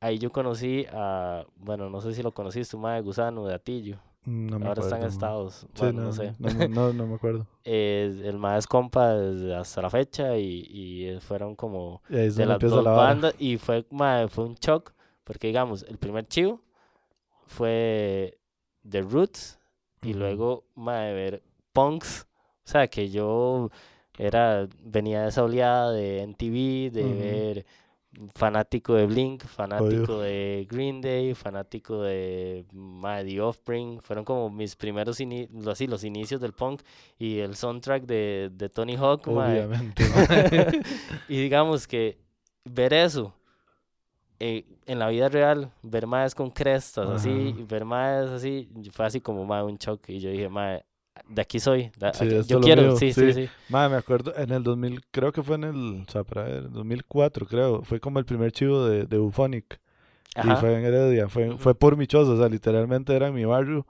[0.00, 3.98] ahí yo conocí a, bueno, no sé si lo conociste, un de Gusano, de Atillo,
[4.24, 5.04] No me ahora está en.
[5.04, 6.34] Estados, Sí, bueno, no, no sé.
[6.38, 7.46] No, me- no, me acuerdo.
[7.62, 12.14] Eh, el ma es compa desde hasta la fecha, y, y eh, fueron como Y
[12.14, 14.92] de las dos la bandas, y fue, ma, fue un shock,
[15.24, 16.62] porque digamos, el primer chivo
[17.44, 18.38] fue
[18.88, 19.58] The Roots,
[20.02, 22.26] y luego ma, de ver punks,
[22.64, 23.70] o sea, que yo
[24.16, 27.66] era, venía de esa oleada de MTV, de ver
[28.34, 34.00] fanático de Blink, fanático de Green Day, fanático de mae, The Offspring.
[34.00, 36.82] Fueron como mis primeros ini así, los inicios del punk
[37.18, 39.28] y el soundtrack de, de Tony Hawk.
[39.28, 40.04] Obviamente.
[41.28, 42.18] Y digamos que
[42.64, 43.32] ver eso
[44.38, 49.20] eh, en la vida real, ver más con crestas, así, ver más así, fue así
[49.20, 50.08] como mae, un shock.
[50.08, 50.84] Y yo dije, mae,
[51.28, 51.90] de aquí soy.
[51.98, 53.46] da- Sí, aquí- yo quiero, sí, sí, sí.
[53.46, 53.50] sí.
[53.68, 56.70] Mae, me acuerdo en el 2000, creo que fue en el, o sea, para ver,
[56.70, 57.82] 2004, creo.
[57.82, 59.80] Fue como el primer chivo de, de Euphonic.
[60.36, 60.56] Y Ajá.
[60.56, 63.84] fue en Heredia, fue, fue por mi choza, o sea, literalmente era en mi barrio.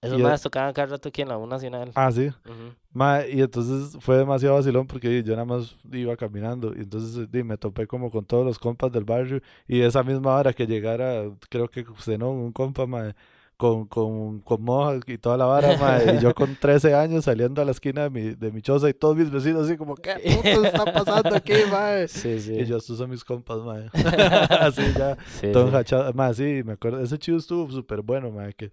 [0.00, 1.90] Esos y- más tocaban cada rato aquí en la U Nacional.
[1.94, 2.26] Ah, sí.
[2.28, 2.74] Ujú.
[2.92, 7.42] Mae, y entonces fue demasiado vacilón porque yo nada más iba caminando y entonces di,
[7.42, 11.24] me topé como con todos los compas del barrio y esa misma hora que llegara,
[11.48, 13.14] creo que cenó un compa mae,
[13.56, 17.62] con, con, con moja y toda la vara, mae, y yo con 13 años saliendo
[17.62, 20.14] a la esquina de mi, de mi choza y todos mis vecinos así como, ¿qué
[20.42, 22.08] puto está pasando aquí, mae?
[22.08, 22.52] Sí, sí.
[22.54, 23.88] Y yo, estos son mis compas, mae.
[24.50, 25.68] así ya, sí, todo sí.
[25.68, 26.12] enjachado.
[26.14, 28.72] Mae, sí, me acuerdo, ese chido estuvo súper bueno, mae, que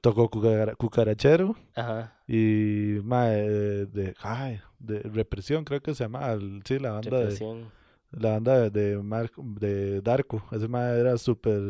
[0.00, 1.56] tocó cucara- cucarachero.
[1.74, 2.14] Ajá.
[2.28, 7.10] Y mae, de, de, ay, de represión creo que se llama, el- sí, la banda
[7.10, 7.70] de Represión.
[8.18, 10.42] La banda de, Mar- de Darko.
[10.50, 11.60] Ese mae era súper,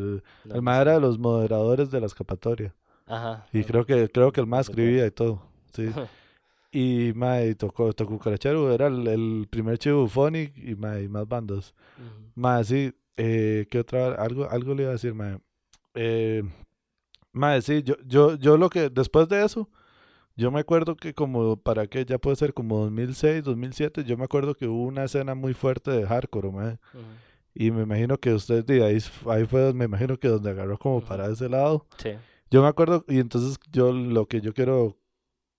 [0.45, 0.83] No, el no sé.
[0.83, 2.75] era de los moderadores de la escapatoria.
[3.07, 3.47] Ajá.
[3.53, 4.81] Y creo que creo que el Súper.
[4.81, 5.43] escribía y todo.
[5.73, 5.87] Sí.
[6.73, 10.07] Y mae tocó tocó Cucarachero, era el, el primer chivo
[10.57, 11.73] y mae y más bandas.
[11.97, 12.31] Ujú.
[12.35, 14.15] Mae, sí, eh, ¿qué otra?
[14.17, 15.39] Algo algo le iba a decir, mae.
[15.95, 16.43] Eh,
[17.33, 19.71] mae, sí, yo yo yo lo que después de eso
[20.37, 24.25] Yo me acuerdo que como, para que ya puede ser como 2006, 2007, yo me
[24.25, 26.49] acuerdo que hubo una escena muy fuerte de hardcore.
[26.49, 26.77] Ujú.
[27.55, 28.99] Y me imagino que usted, de ahí,
[29.31, 31.87] ahí fue, me imagino que donde agarró como para ese lado.
[31.97, 32.11] Sí.
[32.51, 34.99] Yo me acuerdo, y entonces yo lo que yo quiero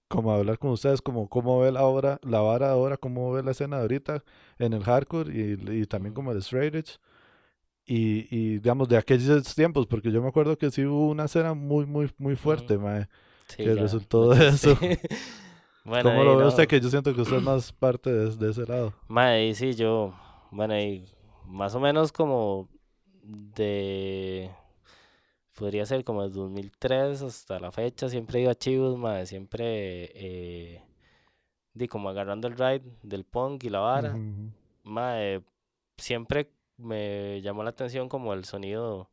[0.08, 3.52] como hablar con ustedes, como cómo ve la obra, la vara ahora, cómo ve la
[3.52, 4.24] escena de ahorita
[4.60, 7.00] en el hardcore y, y también como el straight edge.
[7.86, 11.54] Y, y digamos, de aquellos tiempos, porque yo me acuerdo que sí hubo una escena
[11.54, 12.86] muy, muy, muy fuerte, Ujú.
[12.86, 13.08] mae.
[13.48, 14.70] Sí, que ya, resultó de sí.
[14.70, 14.80] eso.
[15.84, 16.48] bueno, ¿Cómo lo ve no.
[16.48, 16.68] usted?
[16.68, 18.94] Que yo siento que usted es más parte de, de ese lado.
[19.10, 20.14] Mae, y sí, yo,
[20.52, 21.06] bueno, y
[21.46, 22.70] más o menos como
[23.24, 24.52] de,
[25.58, 30.12] podría ser como desde 2003 hasta la fecha, siempre he ido a Chivos, mae, siempre,
[30.14, 30.84] eh,
[31.74, 34.52] di como agarrando el ride del punk y la vara, Ujú,
[34.84, 35.44] mae,
[35.98, 39.10] siempre me llamó la atención como el sonido,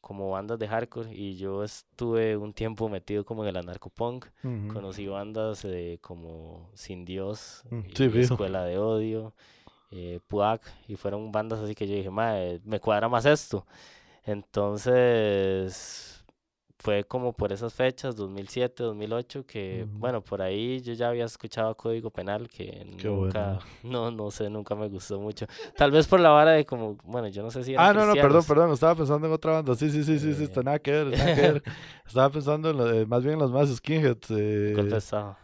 [0.00, 4.26] como bandas de hardcore, y yo estuve un tiempo metido como en el anarcopunk.
[4.72, 7.88] Conocí bandas eh, como Sin Dios, Mm, y
[8.20, 8.34] fijo.
[8.34, 9.34] Escuela de Odio,
[9.90, 13.66] eh, Puac, y fueron bandas así que yo dije, "Mae, me cuadra más esto.
[14.24, 16.15] Entonces,
[16.78, 19.98] fue como por esas fechas, 2007, 2008, que, Ujú.
[19.98, 24.50] bueno, por ahí yo ya había escuchado Código Penal, que Qué nunca, no, no sé,
[24.50, 25.46] nunca me gustó mucho.
[25.76, 28.12] Tal vez por la vara de como, bueno, yo no sé si Ah, no, no,
[28.14, 29.74] perdón, perdón, estaba pensando en otra banda.
[29.74, 30.64] Sí, sí, sí, sí, sí, está Eh.
[30.64, 31.62] nada que ver, nada que ver.
[32.06, 34.30] Estaba pensando en lo de- más bien en los más skinheads.
[34.32, 35.36] eh, Golpe de Estado.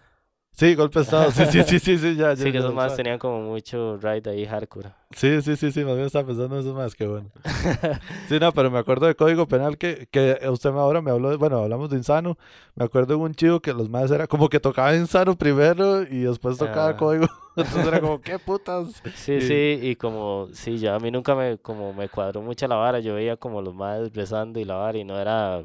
[0.54, 2.94] Sí, golpe de estado, sí, sí, sí, sí, sí, ya, ya, Sí, que esos más
[2.94, 4.90] tenían como mucho ride ahí hardcore.
[5.12, 7.30] Sí, sí, sí, sí, más bien estaba pensando en esos más, que bueno.
[8.28, 11.30] Sí, no, pero me acuerdo de Código Penal que, que usted me- ahora me habló,
[11.30, 12.36] de- bueno, hablamos de Insano,
[12.74, 16.20] me acuerdo de un chico que los más era como que tocaba Insano primero y
[16.20, 16.96] después tocaba Ah.
[16.96, 19.02] Código, entonces era como, ¿qué putas?
[19.14, 22.68] Sí, Y- sí, y como, sí, ya a mí nunca me, como me cuadró mucho
[22.68, 25.64] la vara, yo veía como los madres rezando y la vara y no era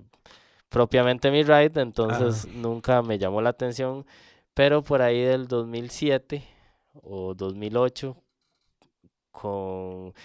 [0.69, 4.05] propiamente mi ride, entonces nunca me llamó la atención,
[4.57, 6.43] pero por ahí del 2007
[7.03, 8.17] o 2008,
[9.29, 10.15] con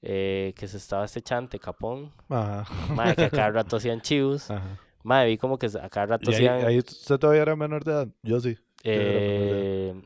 [0.00, 2.64] eh, que se estaba este chante, Capón, Ajá,
[2.94, 4.78] madre, que a cada rato hacían chivos, ajá.
[5.02, 6.64] madre, vi como que a cada rato ¿Y ahí, hacían...
[6.64, 8.08] ahí usted todavía era menor de edad?
[8.22, 8.54] Yo sí.
[8.54, 10.00] yo eh,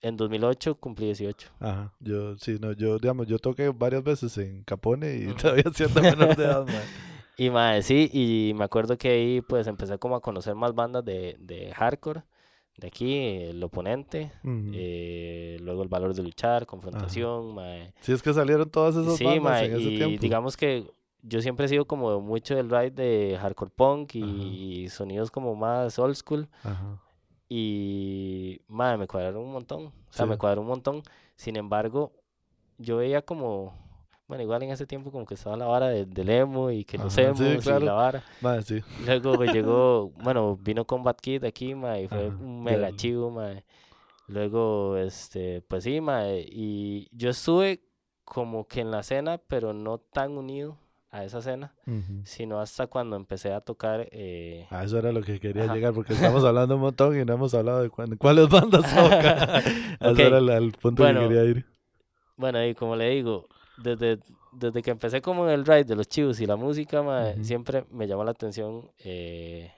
[0.00, 1.48] en 2008 cumplí 18.
[1.60, 6.02] Ajá, yo sí, no, yo, digamos, yo toqué varias veces en Capone y todavía siendo
[6.02, 6.82] menor de edad, man.
[7.38, 11.04] Y mae, sí, y me acuerdo que ahí pues empecé como a conocer más bandas
[11.04, 12.22] de, de hardcore,
[12.78, 17.92] de aquí, El Oponente, eh, luego El Valor de Luchar, Confrontación, mae.
[18.00, 20.20] Sí, es que salieron todas esas Sí, bandas mae, en ese y tiempo.
[20.20, 20.84] digamos que
[21.22, 25.98] yo siempre he sido como mucho del ride de hardcore punk y, sonidos como más
[25.98, 26.48] old school,
[27.48, 31.02] y mae, me cuadraron un montón, o sea, me cuadró un montón,
[31.36, 32.12] sin embargo,
[32.78, 33.85] yo veía como...
[34.28, 36.98] Bueno, igual en ese tiempo como que estaba la vara de- del emo y que
[36.98, 37.86] los Ajá, sí, emos y claro.
[37.86, 38.24] la vara.
[38.40, 38.80] Mae, sí.
[39.06, 43.30] Luego me llegó, bueno, vino Combat Kid aquí, mae, y fue Ajá, un mega chivo,
[43.30, 43.64] mae.
[44.28, 47.80] Luego, este, pues sí, mae, y yo estuve
[48.24, 50.76] como que en la escena, pero no tan unido
[51.10, 52.22] a esa escena, Ujú.
[52.24, 55.74] sino hasta cuando empecé a tocar, eh, A eso era lo que quería Ajá.
[55.74, 59.58] llegar, porque estamos hablando un montón y no hemos hablado de cuán- cuáles bandas toca.
[60.00, 61.66] A Ok, Eso era el, el punto bueno, que quería ir.
[62.36, 64.18] bueno, y como le digo, desde,
[64.52, 67.44] desde que empecé como en el ride de los chivos y la música, mae, Ujú.
[67.44, 69.72] siempre me llamó la atención eh,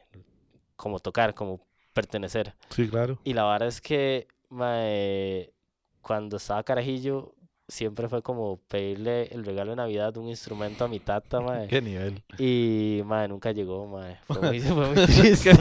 [0.76, 1.60] como tocar, como
[1.92, 2.54] pertenecer.
[2.70, 3.18] Sí, claro.
[3.24, 5.52] Y la verdad es que mae,
[6.00, 7.34] cuando estaba carajillo,
[7.66, 11.68] siempre fue como pedirle el regalo de Navidad de un instrumento a mi tata, mae.
[11.68, 12.22] Qué nivel.
[12.38, 13.86] Y, nunca llegó.
[14.26, 15.52] Fue muy, fue muy triste.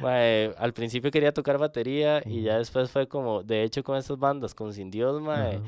[0.00, 4.18] Mae, al principio quería tocar batería y ya después fue como, de hecho, con estas
[4.18, 5.64] bandas, con Sin Dios, mae, Ajá.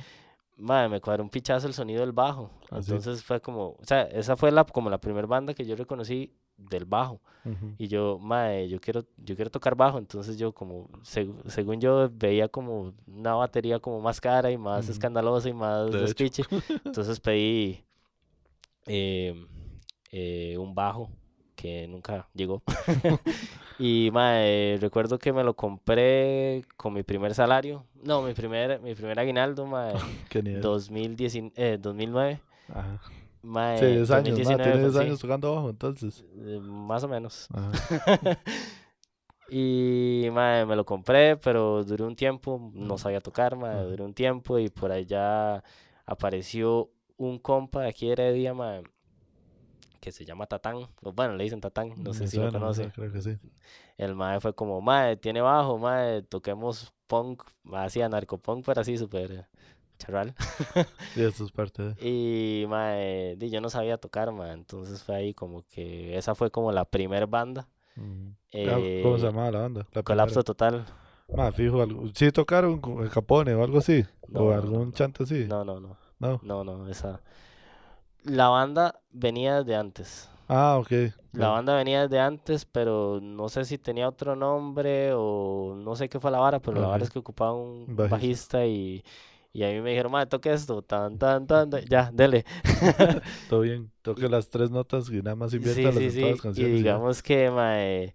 [0.56, 2.50] Mae, me cuadró un pichazo el sonido del bajo.
[2.70, 2.92] ¿Ah, sí?
[2.92, 6.32] Entonces fue como, o sea, esa fue la, como la primera banda que yo reconocí
[6.56, 7.20] del bajo.
[7.44, 7.74] Ujú.
[7.78, 9.98] Y yo, mae, yo quiero, yo quiero tocar bajo.
[9.98, 14.88] Entonces yo como, seg- según yo veía como una batería como más cara y más
[14.88, 16.42] escandalosa y más De despiche.
[16.84, 17.84] Entonces pedí
[18.86, 19.34] eh,
[20.12, 21.10] eh, un bajo
[21.56, 22.62] que nunca llegó.
[23.78, 27.84] y mae, recuerdo que me lo compré con mi primer salario.
[28.04, 29.94] No, mi primer, mi primer aguinaldo, mae,
[30.28, 30.60] Qué nivel.
[30.60, 32.40] 2010, eh, 2009.
[32.68, 33.00] Ajá.
[33.42, 36.24] Mae, Sí, 10 años, ma, 2019 Tiene fue, 10 sí, años tocando bajo, entonces.
[36.36, 37.48] eh, más o menos.
[37.52, 38.38] Ajá.
[39.48, 44.12] Y mae, me lo compré, pero duré un tiempo, no sabía tocar, mae, duré un
[44.12, 45.62] tiempo y por allá
[46.04, 48.82] apareció un compa de aquí de Heredia, mae,
[50.06, 52.92] que se llama Tatán, bueno, le dicen Tatán, no sé Me si lo suena, conoce.
[52.94, 53.36] Creo que sí.
[53.98, 57.42] El mae fue como, mae, tiene bajo, mae, toquemos punk,
[57.72, 59.48] así anarcopunk, pero así súper
[59.98, 60.32] charral.
[61.16, 61.96] Y eso es parte de.
[62.08, 66.70] Y mae, yo no sabía tocar, mae, entonces fue ahí como que esa fue como
[66.70, 67.66] la primer banda.
[67.96, 68.32] Ujú.
[68.70, 69.86] Ah, ¿Cómo se eh, llamaba la banda?
[69.92, 70.44] La Colapso primera.
[70.44, 70.86] total.
[71.34, 74.04] Ma, fijo, sí tocaron Capone o algo así.
[74.28, 74.92] No, o no, algún no.
[74.92, 75.46] chante así.
[75.46, 75.96] No, no, no.
[76.20, 76.40] No.
[76.42, 77.20] No, no, esa.
[78.26, 80.28] La banda venía desde antes.
[80.48, 80.92] Ah, ok.
[81.32, 86.08] La banda venía desde antes, pero no sé si tenía otro nombre o no sé
[86.08, 88.06] qué fue la vara, pero la vara es que ocupaba un bajista.
[88.08, 89.04] bajista y,
[89.52, 92.44] y a mí me dijeron, madre, toque esto, tan, tan, tan, tan", ya, dele.
[93.46, 93.92] Todo bien.
[94.02, 96.18] Toque las tres notas y nada más Sí, inviértalas sí, sí.
[96.18, 96.82] todas las canciones.
[96.82, 97.02] y ya.
[97.02, 98.14] digamos que, mae,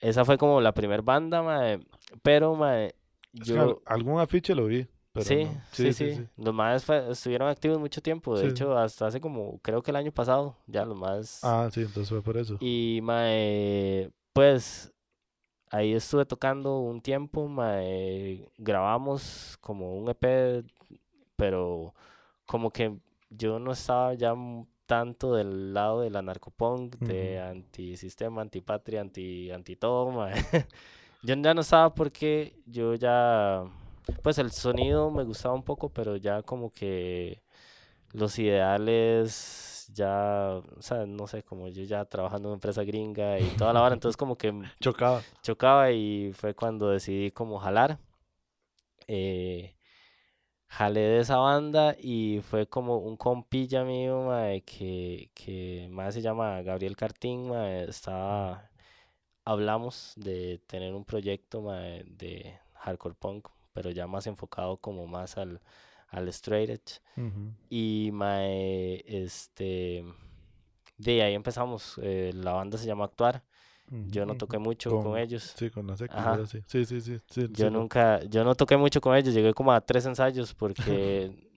[0.00, 1.80] esa fue como la primer banda, mae,
[2.22, 2.94] pero, mae,
[3.40, 3.82] Es que al- yo...
[3.86, 4.86] algún afiche lo vi.
[5.12, 5.60] Pero Sí, no.
[5.72, 8.38] sí, sí, Los más estuvieron activos mucho tiempo.
[8.38, 8.54] De Sí.
[8.54, 11.40] hecho, hasta hace como, creo que el año pasado, ya los más.
[11.42, 12.56] Ah, sí, entonces fue por eso.
[12.60, 14.92] Y mae, pues
[15.70, 20.64] ahí estuve tocando un tiempo, mae, grabamos como un EP,
[21.36, 21.94] pero
[22.46, 22.96] como que
[23.30, 24.34] yo no estaba ya
[24.86, 27.50] tanto del lado de la narcopunk, de Ujú.
[27.50, 30.34] antisistema, antipatria, anti, anti todo, mae.
[31.22, 33.64] Yo ya no estaba porque yo ya,
[34.22, 37.42] pues el sonido me gustaba un poco, pero ya como que
[38.12, 43.38] los ideales ya, o sea, no sé, como yo ya trabajando en una empresa gringa
[43.40, 45.22] y toda la hora, entonces como que Chocaba.
[45.42, 47.98] chocaba y fue cuando decidí como jalar.
[49.08, 49.74] Eh,
[50.68, 56.22] jalé de esa banda y fue como un compilla mío, mae, que, que más se
[56.22, 58.70] llama Gabriel Cartín, mae, estaba,
[59.44, 65.36] hablamos de tener un proyecto mae, de hardcore punk, pero ya más enfocado como más
[65.38, 65.60] al,
[66.08, 67.00] al straight edge.
[67.68, 70.04] Y mae, este,
[70.98, 73.44] de ahí empezamos, eh, la banda se llama Actuar,
[74.08, 75.54] yo no toqué mucho con Con- ellos.
[75.56, 76.62] Sí, con la seca, sí.
[76.66, 77.20] Sí, sí, sí.
[77.52, 81.30] Yo nunca, yo no toqué mucho con ellos, llegué como a tres ensayos porque,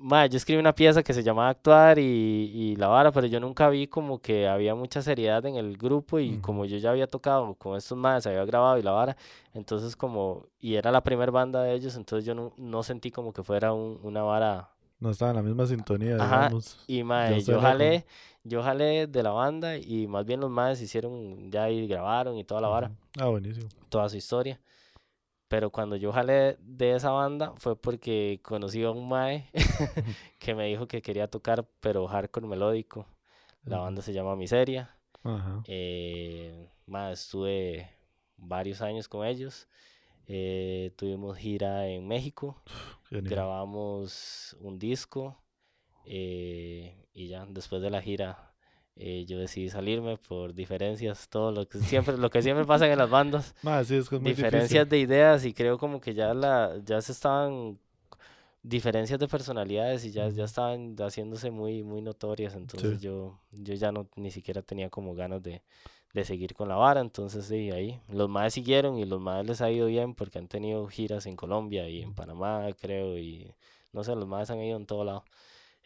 [0.00, 3.38] ma, yo escribí una pieza que se llamaba Actuar y, y la vara, pero yo
[3.40, 7.06] nunca vi como que había mucha seriedad en el grupo y como yo ya había
[7.06, 9.16] tocado con estos más, había grabado y la vara,
[9.54, 13.32] entonces como, y era la primera banda de ellos, entonces yo no, no sentí como
[13.32, 16.78] que fuera un- una vara No estaba en la misma sintonía, Ajá, digamos.
[16.86, 18.06] y Ya yo sabía jalé,
[18.44, 22.44] yo jalé de la banda y más bien los maes hicieron ya y grabaron y
[22.44, 22.90] toda la vara.
[23.18, 23.68] Ah, buenísimo.
[23.90, 24.60] toda su historia.
[25.50, 29.50] Pero cuando yo jalé de esa banda fue porque conocí a un mae
[30.40, 33.06] que me dijo que quería tocar, pero hardcore melódico.
[33.66, 33.84] La Ujú.
[33.84, 34.96] banda se llama Miseria.
[35.66, 37.90] Eh, mae, estuve
[38.38, 39.68] varios años con ellos.
[40.26, 42.62] Eh, tuvimos gira en México.
[43.10, 43.26] Genial.
[43.30, 45.42] Grabamos un disco.
[46.04, 48.49] eh, y ya, después de la gira,
[48.96, 52.98] eh, yo decidí salirme por diferencias, todo lo que siempre, lo que siempre pasa en
[52.98, 53.54] las bandas.
[53.62, 54.88] Ma, sí, es que es muy diferencias difícil.
[54.88, 57.78] de ideas y creo como que ya la ya se estaban
[58.62, 62.54] diferencias de personalidades y ya, ya estaban haciéndose muy muy notorias.
[62.54, 65.62] Entonces yo yo ya no ni siquiera tenía como ganas de,
[66.14, 67.00] de seguir con la vara.
[67.00, 70.48] Entonces sí ahí los más siguieron y los más les ha ido bien porque han
[70.48, 73.54] tenido giras en Colombia y en Panamá creo y
[73.92, 75.24] no sé los más han ido en todo lado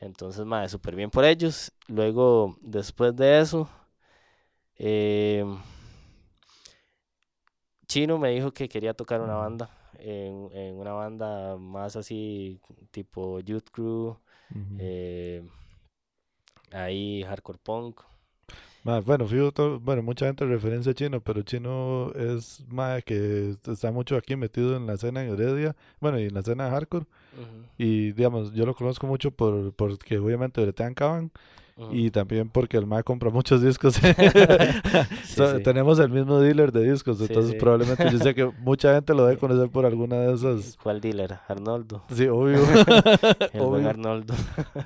[0.04, 3.68] entonces más súper bien por ellos luego después de eso
[4.78, 5.44] eh,
[7.86, 9.70] Chino me dijo que quería tocar una banda.
[9.98, 14.18] en, en una banda más así, tipo Youth Crew,
[14.78, 15.42] eh,
[16.72, 18.02] ahí hardcore punk.
[19.04, 23.90] Bueno, fijo, to- bueno, mucha gente referencia a Chino, pero Chino es más que está
[23.90, 27.06] mucho aquí metido en la escena en Heredia, bueno, y en la escena de hardcore.
[27.36, 31.32] Ujú, Y digamos, yo lo conozco mucho por porque obviamente bretean Caban
[31.76, 31.88] ujú.
[31.92, 33.94] y también porque el MAE compra muchos discos.
[35.24, 35.62] Sí, So, sí.
[35.64, 37.58] Tenemos el mismo dealer de discos, Sí, entonces sí.
[37.58, 40.76] probablemente yo sé que mucha gente lo debe conocer por alguna de esas.
[40.82, 41.38] ¿Cuál dealer?
[41.48, 42.04] Arnoldo.
[42.12, 42.58] Sí, obvio.
[43.52, 43.88] El buen obvio.
[43.88, 44.34] Arnoldo.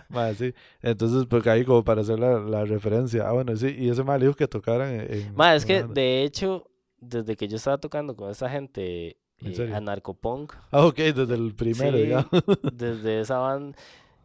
[0.09, 0.55] Ma, sí.
[0.81, 3.29] Entonces, porque ahí como para hacer la, la referencia.
[3.29, 5.35] Ah, bueno, sí, y ese mal dijo que tocaran en...
[5.35, 5.95] Ma, es en que banda.
[6.01, 6.65] de hecho,
[7.01, 9.77] desde que yo estaba tocando con esa gente ¿En serio?
[9.77, 12.27] anarcopunk, Ah, ok, desde el primero, Sí, digamos.
[12.73, 13.79] desde esa banda,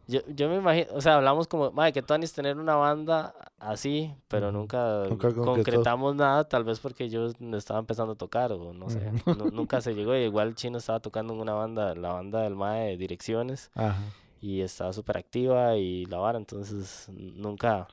[0.06, 4.12] yo, yo me imagino, o sea, hablamos como, madre, que es tener una banda así,
[4.28, 9.00] pero nunca, concretamos nada, tal vez porque yo estaba empezando a tocar o no sé,
[9.52, 12.96] nunca se llegó, igual Chino estaba tocando en una banda, la banda del MAE de
[12.98, 13.96] Direcciones, Ajá.
[14.42, 17.86] y estaba súper activa y la vara, entonces nunca.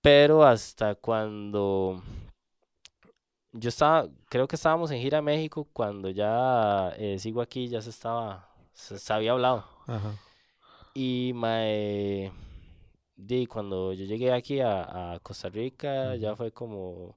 [0.00, 2.02] Pero hasta cuando
[3.52, 7.80] yo estaba, creo que estábamos en gira a México, cuando ya eh, sigo aquí, ya
[7.82, 9.64] se estaba, se, se había hablado.
[9.86, 10.18] Ajá.
[10.94, 12.30] Y mae,
[13.16, 17.16] di, cuando yo llegué aquí a, a Costa Rica, ya fue como,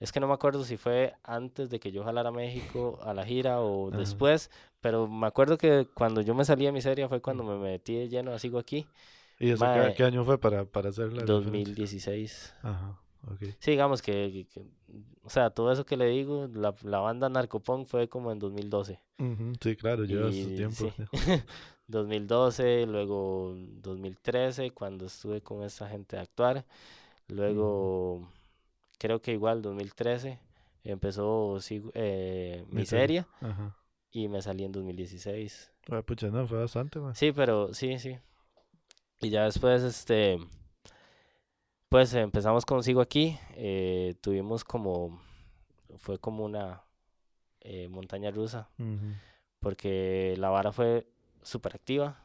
[0.00, 3.14] es que no me acuerdo si fue antes de que yo jalara a México a
[3.14, 3.98] la gira o Ajá.
[3.98, 4.50] después,
[4.80, 8.08] pero me acuerdo que cuando yo me salí de miseria fue cuando me metí de
[8.08, 8.86] lleno a Sigo aquí,
[9.38, 11.74] ¿Y eso qué, Mae, qué año fue para, para hacer la referencia?
[11.74, 12.54] 2016.
[12.62, 12.98] Ajá,
[13.30, 13.40] ok.
[13.58, 14.66] Sí, digamos que, que- que-
[15.22, 19.00] o sea, todo eso que le digo, la, la banda Narcopunk fue como en 2012.
[19.18, 20.74] Ujú, Sí, claro, lleva su tiempo.
[20.74, 21.18] sí.
[21.18, 21.42] sí.
[21.88, 26.64] 2012, luego 2013, cuando estuve con esa gente a actuar.
[27.28, 28.28] Luego,
[28.98, 30.38] creo que igual 2013,
[30.84, 33.26] empezó Sigo- eh, Miseria.
[33.40, 33.76] Ajá.
[34.12, 35.72] y me salí en 2016.
[35.90, 37.18] Ah, pucha, no, fue bastante, más.
[37.18, 38.16] Sí, pero sí, sí.
[39.20, 40.38] Y ya después, este,
[41.88, 43.38] pues empezamos con Sigo aquí.
[43.52, 45.20] eh, tuvimos como,
[45.96, 46.82] fue como una
[47.60, 48.68] eh, montaña rusa,
[49.60, 51.06] porque la vara fue
[51.42, 52.22] súper activa.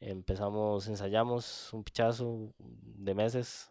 [0.00, 3.70] Empezamos, ensayamos un pichazo de meses,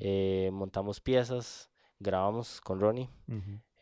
[0.00, 3.08] eh, montamos piezas, grabamos con Ronnie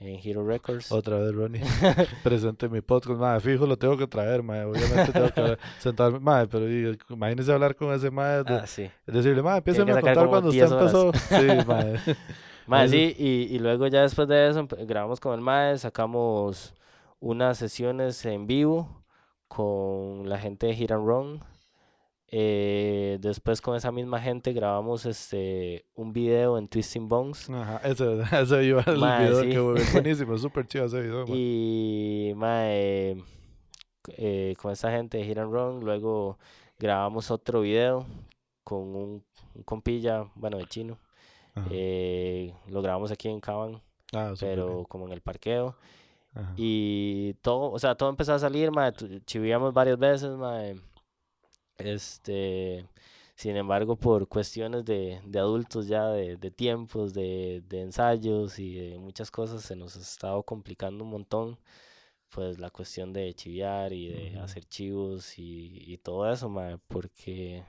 [0.00, 0.92] en Hero Records.
[0.92, 1.60] Otra vez, Ronnie,
[2.22, 3.18] presente en mi podcast.
[3.18, 4.64] Madre, fijo, lo tengo que traer, madre.
[4.64, 6.66] Obviamente tengo que sentarme, madre, pero
[7.10, 8.44] imagínese hablar con ese madre.
[8.44, 8.88] de- Ah, sí.
[9.06, 11.12] decirle, madre, que a contar cuando 10 usted empezó.
[11.12, 11.98] Sí, madre.
[12.84, 16.74] Eso- sí, y, y luego ya después de eso grabamos con el Mae, sacamos
[17.20, 19.02] unas sesiones en vivo
[19.48, 21.40] con la gente de Hit and Run.
[22.30, 27.48] Eh, después con esa misma gente grabamos este un video en Twisting Bones.
[27.48, 29.48] Ajá, ese, ese iba el video sí.
[29.48, 31.36] que es buenísimo, súper chido ese video, mae.
[31.36, 33.16] Y mae,
[34.16, 35.80] eh, con esa gente de Hit and Run.
[35.84, 36.38] Luego
[36.78, 38.04] grabamos otro video
[38.62, 39.24] con un,
[39.54, 40.98] un compilla, bueno, de chino.
[41.70, 43.80] Eh, lo grabamos aquí en Caban,
[44.12, 44.84] Ah, pero bien.
[44.84, 45.74] como en el parqueo.
[46.34, 46.52] Ajá.
[46.56, 50.76] Y todo, o sea, todo empezó a salir, mae, tu- chivíamos varias veces, mae.
[51.78, 52.86] Este,
[53.34, 58.74] sin embargo, por cuestiones de, de adultos ya, de, de tiempos, de, de ensayos y
[58.74, 61.58] de muchas cosas, se nos ha estado complicando un montón,
[62.30, 66.52] pues la cuestión de chiviar y de hacer chivos y, y todo eso,
[66.88, 67.64] porque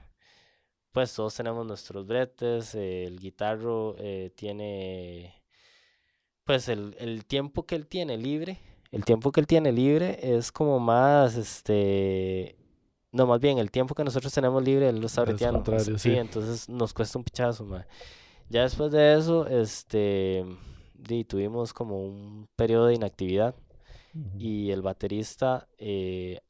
[0.92, 5.34] pues todos tenemos nuestros bretes, eh, el guitarro eh, tiene
[6.44, 8.58] pues el, el tiempo que él tiene libre,
[8.90, 12.56] el tiempo que él tiene libre es como más, este,
[13.12, 15.78] no, más bien el tiempo que nosotros tenemos libre, él lo está Es breteando.
[15.78, 16.14] sí, sí.
[16.14, 17.84] entonces nos cuesta un pichazo, mae.
[18.48, 20.44] Ya después de eso, este,
[20.94, 23.54] di, tuvimos como un periodo de inactividad
[24.38, 26.40] y el baterista, eh,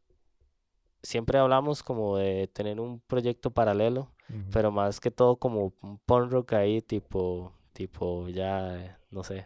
[1.02, 4.11] siempre hablamos como de tener un proyecto paralelo,
[4.50, 9.44] pero más que todo como un punk rock ahí, tipo, tipo ya, no sé,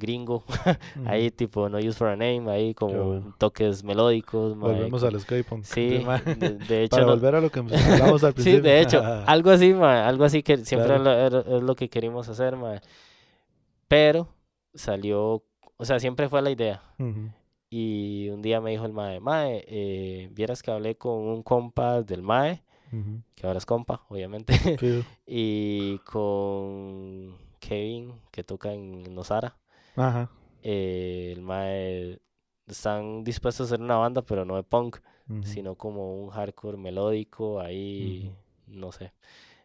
[0.00, 0.42] gringo,
[1.06, 1.36] ahí Ujú.
[1.36, 3.34] tipo No Use for a Name, ahí como bueno.
[3.38, 5.62] toques melódicos, mae, Volvemos al skate punk.
[5.62, 6.02] Sí,
[6.38, 8.62] de, de hecho, Para volver a lo que hablamos al sí, principio.
[8.62, 11.12] de hecho, algo así, mae, algo así que siempre Claro.
[11.12, 12.80] era- es lo que queríamos hacer, mae.
[13.86, 14.28] Pero
[14.74, 15.44] salió,
[15.76, 16.82] o sea, siempre fue la idea.
[17.72, 22.02] Y un día me dijo el mae, mae, eh, vieras que hablé con un compa
[22.02, 23.22] del mae, Ujú.
[23.36, 24.52] que ahora es compa, obviamente,
[25.26, 29.56] y con Kevin, que toca en Nosara.
[30.00, 30.30] Ajá.
[30.62, 32.20] eh, el mae
[32.66, 34.98] están dispuestos a hacer una banda, pero no de punk,
[35.44, 38.34] sino como un hardcore melódico, ahí,
[38.66, 39.12] no sé.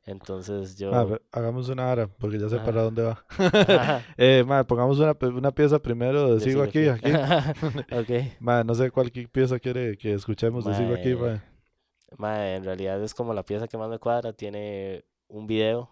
[0.06, 0.92] Entonces yo...
[1.32, 3.26] Hagamos una hora, porque ya sé para dónde va.
[4.18, 7.12] eh, ma, pongamos una, una, pieza primero de Sigo aquí, aquí.
[7.92, 8.34] ok.
[8.40, 11.44] Ma, no sé cuál pieza quiere que escuchemos de Sigo aquí, ma.
[12.18, 12.54] ma.
[12.54, 15.90] en realidad es como la pieza que más me cuadra, tiene un video,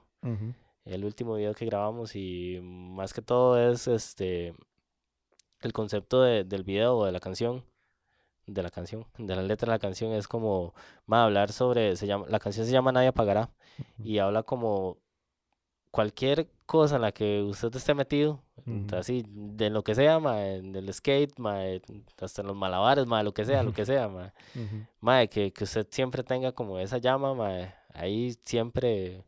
[0.86, 4.54] el último video que grabamos y más que todo es este
[5.62, 7.64] el concepto de, del video o de la canción
[8.46, 10.74] de la canción, de la letra de la canción es como
[11.12, 13.50] va hablar sobre, se llama, la canción se llama Nadie apagará
[14.04, 14.98] y habla como
[15.92, 18.42] cualquier cosa en la que usted esté metido,
[18.98, 21.60] así, de lo que sea, ma, en el skate, ma,
[22.20, 24.34] hasta en los malabares, ma, lo que sea, lo que sea, ma,
[25.00, 29.24] ma que, que usted siempre tenga como esa llama, ma, ahí siempre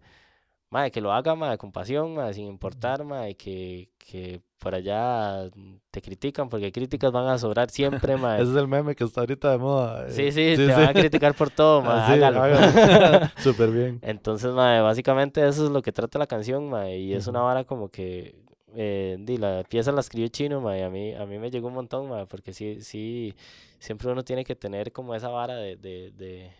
[0.75, 5.49] Madre, que lo haga, madre, con pasión, madre, sin importar, madre, que, que por allá
[5.89, 8.43] te critican, porque críticas van a sobrar siempre, madre.
[8.43, 10.05] Ese es el meme que está ahorita de moda.
[10.05, 10.11] Eh.
[10.11, 13.29] Sí, sí, te van a criticar por todo, madre, ah, hágalo.
[13.37, 13.99] Súper bien.
[14.01, 17.63] Entonces, madre, básicamente eso es lo que trata la canción, madre, y es una vara
[17.63, 18.35] como que,
[18.75, 21.75] eh, di, la pieza la escribió chino, madre, a mí, a mí me llegó un
[21.75, 23.33] montón, madre, porque sí, sí,
[23.79, 26.51] siempre uno tiene que tener como esa vara de, de, de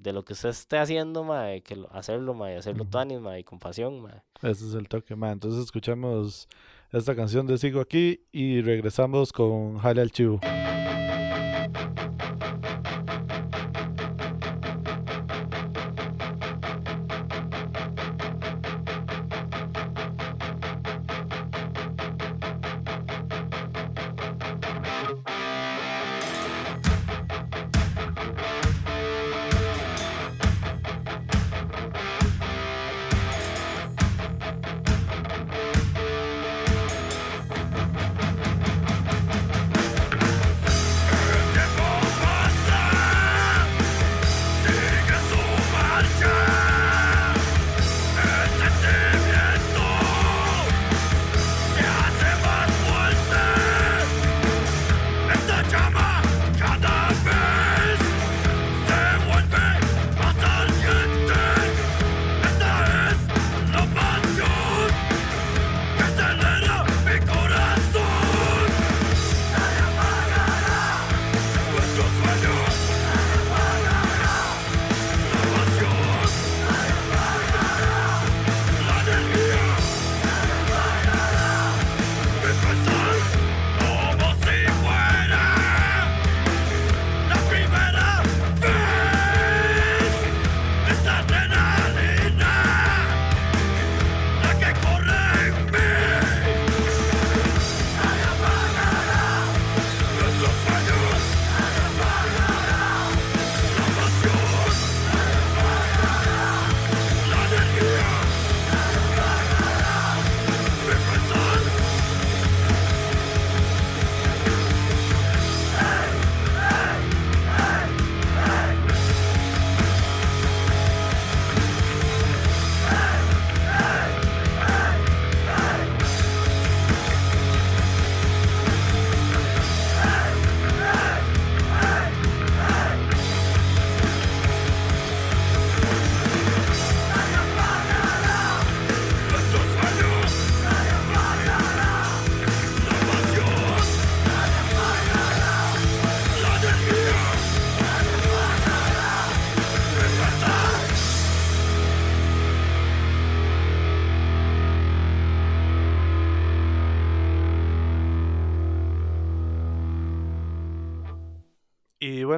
[0.00, 3.58] de lo que usted esté haciendo, mae, que hacerlo, mae, hacerlo uh mae, y con
[3.58, 4.22] pasión, mae.
[4.42, 5.32] Ese es el toque, mae.
[5.32, 6.48] Entonces escuchamos
[6.92, 10.40] esta canción de Sigo aquí y regresamos con Jale al Chivo.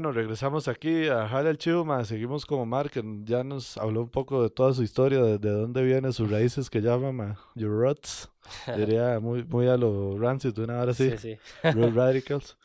[0.06, 4.08] Bueno, regresamos aquí a Jale el Chivo, seguimos como Mark, que ya nos habló un
[4.08, 8.30] poco de toda su historia, de, dónde vienen sus raíces que llama Your Roots,
[8.76, 11.70] diría muy, muy a lo Rancid, de una hora así, sí, sí.
[11.94, 12.56] Radicals.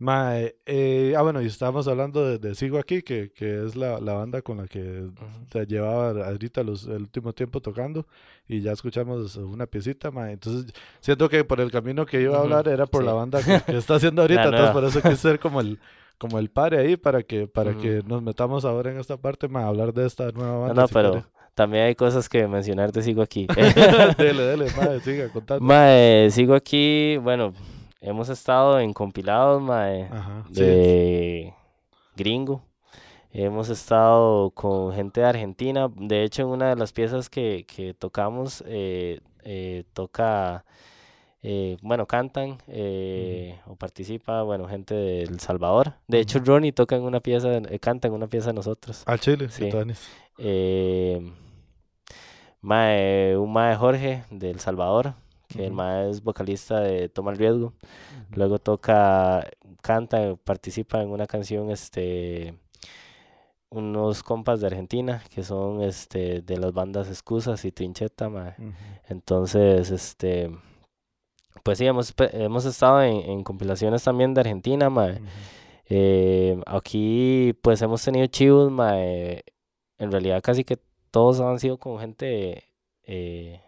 [0.00, 4.42] Eh, ah, bueno, y estábamos hablando de, Sigo Aquí, que, que es la, la, banda
[4.42, 5.08] con la que
[5.48, 8.06] te llevaba ahorita los, el último tiempo tocando,
[8.48, 10.32] y ya escuchamos una piecita, ma.
[10.32, 13.76] entonces siento que por el camino que iba a hablar era por la banda que,
[13.76, 15.78] está haciendo ahorita, entonces por eso quise ser como el,
[16.18, 19.64] como el padre ahí para que para que nos metamos ahora en esta parte más
[19.64, 20.82] hablar de esta nueva banda.
[20.82, 23.46] No, pero también hay cosas que mencionar de Sigo Aquí.
[24.18, 25.64] dele, dele, madre, siga contando.
[25.64, 27.52] Mae, Sigo Aquí, bueno,
[28.00, 30.08] hemos estado en compilados, mae,
[30.50, 31.52] de
[32.16, 32.62] gringo.
[33.30, 35.88] Hemos estado con gente de Argentina.
[35.94, 40.64] De hecho, en una de las piezas que, que tocamos, eh, eh, toca
[41.42, 45.94] eh, bueno, cantan eh, o participa, bueno, gente de El Salvador.
[46.06, 49.02] De hecho, Ronnie toca en una pieza, eh, canta en una pieza de nosotros.
[49.06, 49.70] Ah, Chile, sí.
[50.38, 51.32] Eh,
[52.60, 55.14] Mae, un mae Jorge de El Salvador,
[55.48, 57.72] que el mae es vocalista de Toma el Riesgo.
[58.34, 59.46] Luego toca,
[59.80, 62.54] canta, participa en una canción, este,
[63.70, 68.54] unos compas de Argentina, que son, este, de las bandas Excusas y Trincheta, mae.
[69.08, 70.50] Entonces, este,
[71.68, 75.20] pues sí, hemos, hemos estado en, en compilaciones también de Argentina, mae.
[75.90, 79.44] Eh, aquí, pues hemos tenido chivos, mae.
[79.98, 80.78] En realidad, casi que
[81.10, 82.64] todos han sido con gente,
[83.02, 83.60] eh,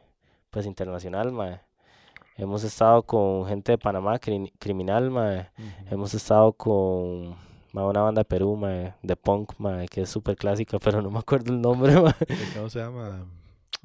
[0.48, 1.60] pues internacional, mae.
[2.38, 5.50] Hemos estado con gente de Panamá, cri- criminal, mae.
[5.90, 7.36] Hemos estado con
[7.74, 11.10] mae, una banda de Perú, mae, de punk, mae, que es súper clásica, pero no
[11.10, 12.14] me acuerdo el nombre, mae.
[12.56, 13.26] ¿Cómo se llama?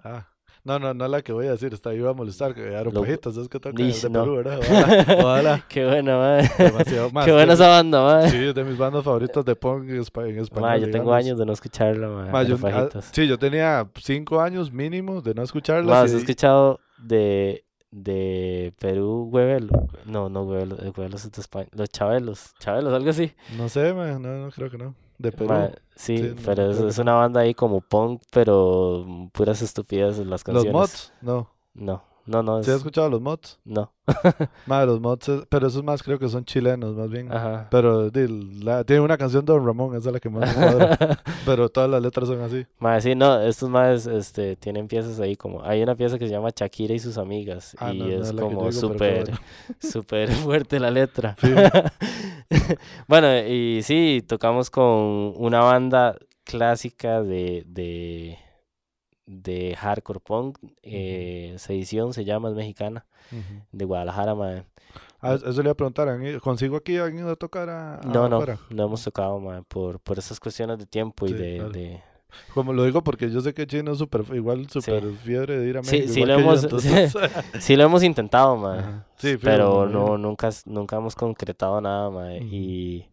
[0.01, 0.25] Ah.
[0.65, 3.47] No, no, no la que voy a decir, está iba a molestar, que Pajitas, es
[3.47, 4.23] que toca Dish, de no.
[4.23, 4.59] Perú, ¿verdad?
[4.67, 5.65] Ojalá, ojalá.
[5.69, 6.49] Qué buena, mae.
[6.57, 7.23] Demasiado más.
[7.23, 8.29] Qué buena esa banda, mae.
[8.31, 10.69] Sí, es de mis bandas favoritas de punk en espa- en español.
[10.69, 12.31] Mae, yo tengo años de no escucharla, mae.
[12.31, 15.85] Ma, yo- ah, sí, yo tenía cinco años mínimo de no escucharlas.
[15.85, 19.87] Más, he escuchado de, de Perú, Huevelo.
[20.05, 21.67] No, no, Huevelo, Huevelos es de España.
[21.73, 23.31] Los Chabelos, Chabelos, algo así.
[23.55, 24.95] No sé, ma, no, no creo que no.
[25.17, 25.49] De Perú.
[25.49, 30.43] Ma, sí, pero no es, una banda ahí como punk, pero puras estupideces las Los
[30.43, 30.73] canciones.
[30.73, 31.49] mods, no.
[31.73, 32.63] No, no, no.
[32.63, 33.59] ¿Sí has es- escuchado los mods?
[33.65, 33.91] no.
[34.67, 37.31] Ma, los mods, es- pero esos más creo que son chilenos, más bien.
[37.33, 37.67] Ajá.
[37.71, 40.97] Pero la- tiene una canción de Don Ramón, esa es la que más me cuadra.
[41.45, 42.65] pero todas las letras son así.
[42.77, 45.63] Ma, sí, no, estos más este, tienen piezas ahí como.
[45.63, 47.75] Hay una pieza que se llama Shakira y sus amigas.
[47.79, 49.31] Ah, y no, es es como súper,
[49.79, 51.35] súper fuerte la letra.
[51.41, 51.49] Sí.
[53.07, 58.37] Bueno, y sí, tocamos con una banda clásica de, de,
[59.25, 60.57] de hardcore punk.
[60.83, 63.61] Eh, Sedición se llama, es mexicana, Ujú.
[63.71, 64.63] de Guadalajara, mae.
[65.21, 67.69] Ah, es- eso le iba a preguntar, ¿han ido- ¿consigo aquí han ido a tocar
[67.69, 68.59] a, No, no, afuera?
[68.69, 71.69] no hemos tocado, mae, por, por esas cuestiones de tiempo y Sí, de, claro.
[71.71, 72.01] de...
[72.53, 75.77] Como lo digo porque yo sé que Chino es super, igual súper fiebre de ir
[75.77, 76.13] a Sí, México.
[76.13, 77.13] sí igual lo que yo, hemos- entonces-
[77.61, 78.75] Sí lo hemos intentado.
[79.15, 82.39] Sí, fijo, pero no, nunca, nunca hemos concretado nada, mae.
[82.39, 82.47] Ujú.
[82.53, 83.07] Y,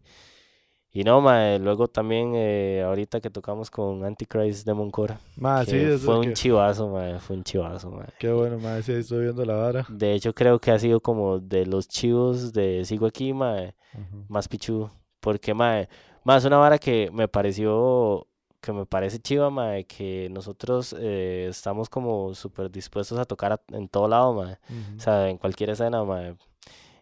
[0.93, 5.75] y no, mae, luego también eh, ahorita que tocamos con Antichrist Demon Core, Ma, sí,
[5.75, 8.07] eso fue es un que- chivazo, mae, fue un chivazo, mae.
[8.19, 9.85] Qué bueno, ma, sí, estoy viendo la vara.
[9.89, 14.25] De hecho, creo que ha sido como de los chivos de Sigo Aquí, mae, Ujú.
[14.29, 14.89] más pichu.
[15.19, 15.89] Porque, mae,
[16.23, 18.27] más una vara que me pareció,
[18.61, 23.61] que me parece chiva, mae, que nosotros eh, estamos como súper dispuestos a tocar a-
[23.75, 24.57] en todo lado, mae.
[24.69, 24.97] Ujú.
[24.97, 26.35] O sea, en cualquier escena, mae.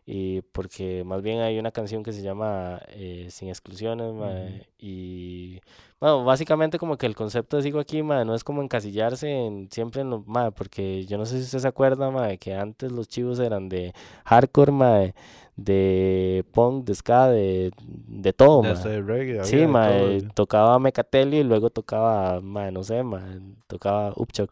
[0.06, 4.68] Y porque más bien hay una canción que se llama eh, Sin Exclusiones, mae.
[4.84, 5.62] Y
[6.00, 9.70] bueno, básicamente como que el concepto de Sigo Aquí, mae, no es como encasillarse en,
[9.72, 12.92] siempre en lo, mae, porque yo no sé si usted se acuerda, mae, que antes
[12.92, 13.94] los chivos eran de
[14.26, 15.14] hardcore, mae,
[15.58, 18.64] de punk, de ska, de, de todo.
[18.64, 20.32] Hasta de reggae, Sí, mae, todo.
[20.34, 24.50] tocaba Mecatelli y luego tocaba, mae, no sé, mae, tocaba Upchuck.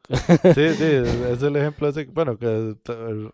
[0.54, 0.84] Sí, sí,
[1.32, 2.76] es el ejemplo ese, bueno, que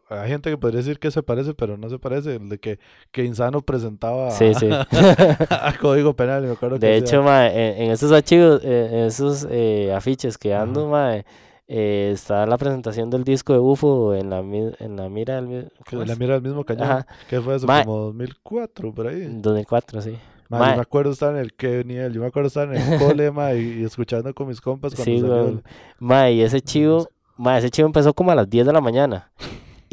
[0.09, 2.79] hay gente que podría decir que se parece, pero no se parece, el de que,
[3.11, 4.69] que Insano presentaba Sí, sí.
[5.49, 8.89] a Código Penal, y me acuerdo que De hecho, mae, en, en esos archivos, eh,
[8.91, 11.25] en esos eh, afiches que ando, mae,
[11.67, 15.71] eh, está la presentación del disco de UFO en la, en la mira del...
[15.89, 17.07] ¿cómo la mira del mismo cañón, Ajá.
[17.27, 19.27] que fue eso, Ma- como 2004, por ahí.
[19.29, 20.17] 2004, sí.
[20.47, 22.99] Ma, Ma- yo me acuerdo estar en el Keniel, yo me acuerdo estar en el
[22.99, 25.63] cole, y, y escuchando con mis compas cuando Sí, salió el-
[25.99, 29.31] Mae, y ese chivo, mae, ese chivo empezó como a las 10 de la mañana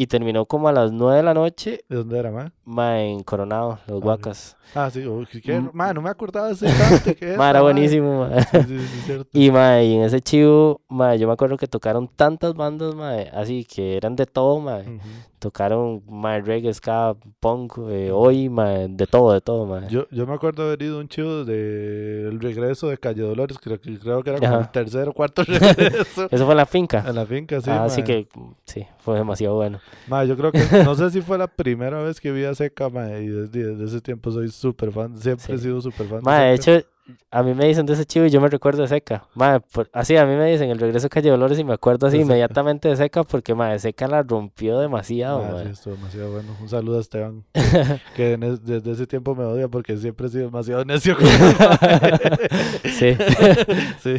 [0.03, 2.53] y terminó como a las 9 de la noche, ¿De dónde era, ma?
[2.65, 4.03] mae, en Coronado, Los sí.
[4.03, 4.57] Guacas.
[4.75, 5.03] Ah, sí,
[5.45, 5.61] ¿qué?
[5.61, 5.71] Mm.
[5.73, 7.63] Ma, no me acordaba de ese cante, ¿qué es Mae, esa, era ma?
[7.65, 8.43] buenísimo, mae.
[8.45, 9.29] Sí, sí, sí, cierto.
[9.39, 13.29] Y mae, y en ese chivo, mae, yo me acuerdo que tocaron tantas bandas, mae,
[13.33, 14.83] así que eran de todo, mae.
[14.83, 14.99] Ujú.
[15.43, 18.49] Tocaron mae, reggae, ska, punk, eh, hoy,
[18.91, 19.89] de todo, de todo, mae.
[19.89, 23.81] Yo, yo me acuerdo haber ido un chivo de el regreso de Calle Dolores, creo
[23.81, 27.05] que, creo que era como el tercer o cuarto regreso Eso fue en la finca.
[27.05, 28.07] en la finca, sí, ah, sí ma.
[28.07, 28.29] que,
[28.67, 29.81] sí, fue demasiado bueno.
[30.07, 32.89] Ma, yo creo que, no sé si fue la primera vez que vi a Seca,
[32.89, 36.51] ma, y desde, desde ese tiempo soy súper fan, siempre he sido súper fan Mae,
[36.51, 36.87] de hecho,
[37.31, 39.25] a mí me dicen de ese chivo y yo me recuerdo de Seca.
[39.35, 42.07] Mae, por- así a mí me dicen el regreso de Calle Dolores y me acuerdo
[42.07, 45.65] así De inmediatamente de Seca porque, mae, Seca la rompió demasiado, Ma, mae.
[45.65, 46.57] sí, estuvo demasiado bueno.
[46.61, 47.45] Un saludo a Esteban,
[48.17, 51.27] que, en es- desde ese tiempo me odia porque siempre he sido demasiado necio con.
[52.85, 53.17] Sí.
[54.03, 54.17] sí,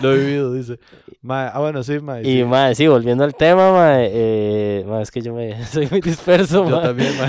[0.00, 0.78] lo he vivido, dice.
[1.28, 2.20] Ah, bueno, sí, ma.
[2.20, 2.44] Y, sí.
[2.44, 6.68] mae, sí, volviendo al tema, mae, eh, mae, es que yo me, soy muy disperso,
[6.68, 7.28] Yo también, ma.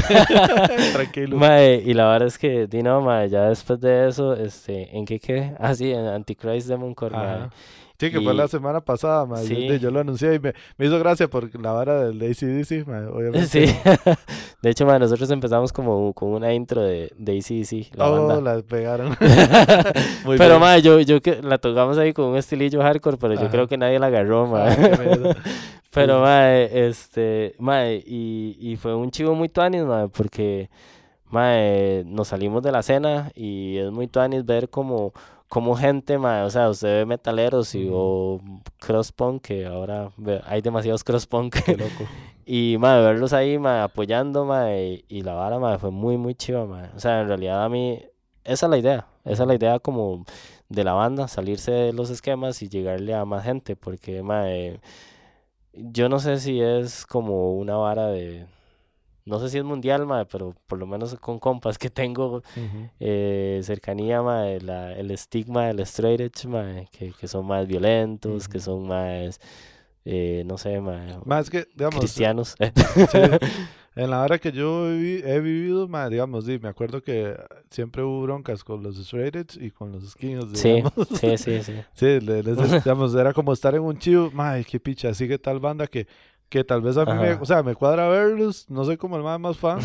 [0.93, 1.38] Tranquilo.
[1.38, 5.06] Mae, y la verdad es que, di no, mae, ya después de eso, este, ¿en
[5.06, 5.56] qué quedé?
[5.60, 7.16] Ah, sí, en Antichrist Demon Core.
[7.16, 7.49] Ajá.
[7.97, 9.38] Sí, que fue la semana pasada, ma.
[9.38, 9.68] Sí.
[9.68, 13.08] Yo, yo lo anuncié y me, me hizo gracia por la vara del ACDC, ma,
[13.10, 13.47] obviamente.
[13.47, 13.74] Sí.
[14.62, 18.56] de hecho, ma, nosotros empezamos como con una intro de, de ACDC, la oh, banda.
[18.56, 19.10] la pegaron.
[20.26, 20.60] Muy pero, bien.
[20.60, 23.51] ma, yo, yo que la tocamos ahí con un estilillo hardcore, pero yo Ajá.
[23.51, 24.53] creo que nadie la agarró.
[24.58, 25.34] Ah, miedo.
[25.91, 30.70] Pero, mae, este, mae, y, y fue un chivo muy tuanis, mae, porque,
[31.36, 35.12] mae, nos salimos de la cena y es muy tuanis ver como,
[35.50, 38.40] como gente, mae, o sea, usted ve metaleros y, o
[38.80, 40.12] crosspunk, que ahora
[40.46, 42.06] hay demasiados crosspunk, Qué loco.
[42.46, 46.66] y, mae, verlos ahí, mae, apoyando, mae, y la vara, mae, fue muy, muy chiva,
[46.66, 48.02] mae, o sea, en realidad a mí,
[48.46, 50.26] esa es la idea, esa es la idea como
[50.70, 54.80] de la banda, salirse de los esquemas y llegarle a más gente, porque, mae,
[55.74, 58.46] yo no sé si es como una vara de.
[59.26, 62.43] No sé si es mundial, pero por lo menos con compas que tengo
[62.99, 66.47] eh, cercanía, la, el estigma del straight edge,
[66.91, 69.39] que, que son más violentos, que son más,
[70.05, 70.80] eh, no sé,
[71.26, 72.55] Más que, digamos, cristianos.
[73.09, 73.17] sí,
[73.95, 77.36] en la hora que yo he vivido, digamos, sí, me acuerdo que
[77.71, 80.93] siempre hubo broncas con los straight edge y con los Sí, digamos.
[81.19, 81.73] sí, sí, sí.
[81.93, 85.59] Sí, le- les- digamos, era como estar en un chivo, madre, qué picha, sigue tal
[85.59, 86.07] banda que,
[86.56, 89.24] que tal vez a mí me, o sea, me cuadra verlos, no soy como el
[89.24, 89.78] más, más fan,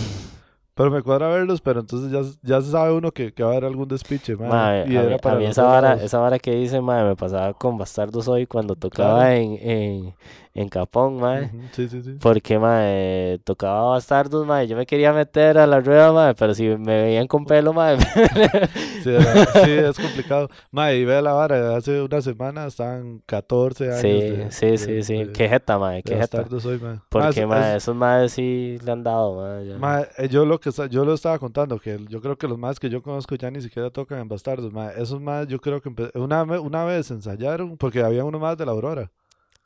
[0.77, 3.53] pero me cuadra verlos, pero entonces ya, ya se sabe uno que, que va a
[3.55, 6.39] haber algún despiche, madre, y a, era mí, a para mí esa vara, esa vara
[6.39, 9.35] que dice, mae, me pasaba con Bastardos hoy cuando tocaba Claro.
[9.35, 10.14] en, en,
[10.55, 11.16] en Capón.
[11.16, 12.16] Ujú, Sí, sí, sí.
[12.21, 14.68] Porque, mae, tocaba bastardos, mae.
[14.68, 17.97] Yo me quería meter a la rueda, mae, pero si me veían con pelo, mae.
[19.03, 20.49] Sí, era- sí, es complicado.
[20.71, 24.79] Mae, y ve la vara, hace una semana estaban 14 años sí, de, sí, de-
[24.79, 25.25] sí, sí.
[25.25, 26.45] de- Qué jeta, mae, qué jeta.
[26.51, 26.79] mae.
[26.81, 29.67] Mae, Porque, mae, es- esos maes sí le han dado, mae.
[29.67, 29.79] ya.
[29.79, 32.79] Mae, eh, yo lo que yo lo estaba contando, que yo creo que los más
[32.79, 34.93] que yo conozco ya ni siquiera tocan en Bastardos, mae.
[35.01, 38.73] Esos más yo creo que una, una vez ensayaron, porque había uno más de la
[38.73, 39.11] Aurora,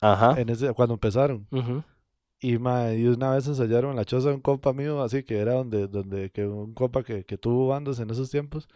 [0.01, 0.39] Ajá.
[0.39, 1.47] en ese, cuando empezaron.
[1.51, 1.83] ujú.
[2.41, 5.39] Y, mae, y una vez ensayaron en la choza de un compa mío, así que
[5.39, 8.67] era donde, donde que un compa que, que tuvo bandas en esos tiempos.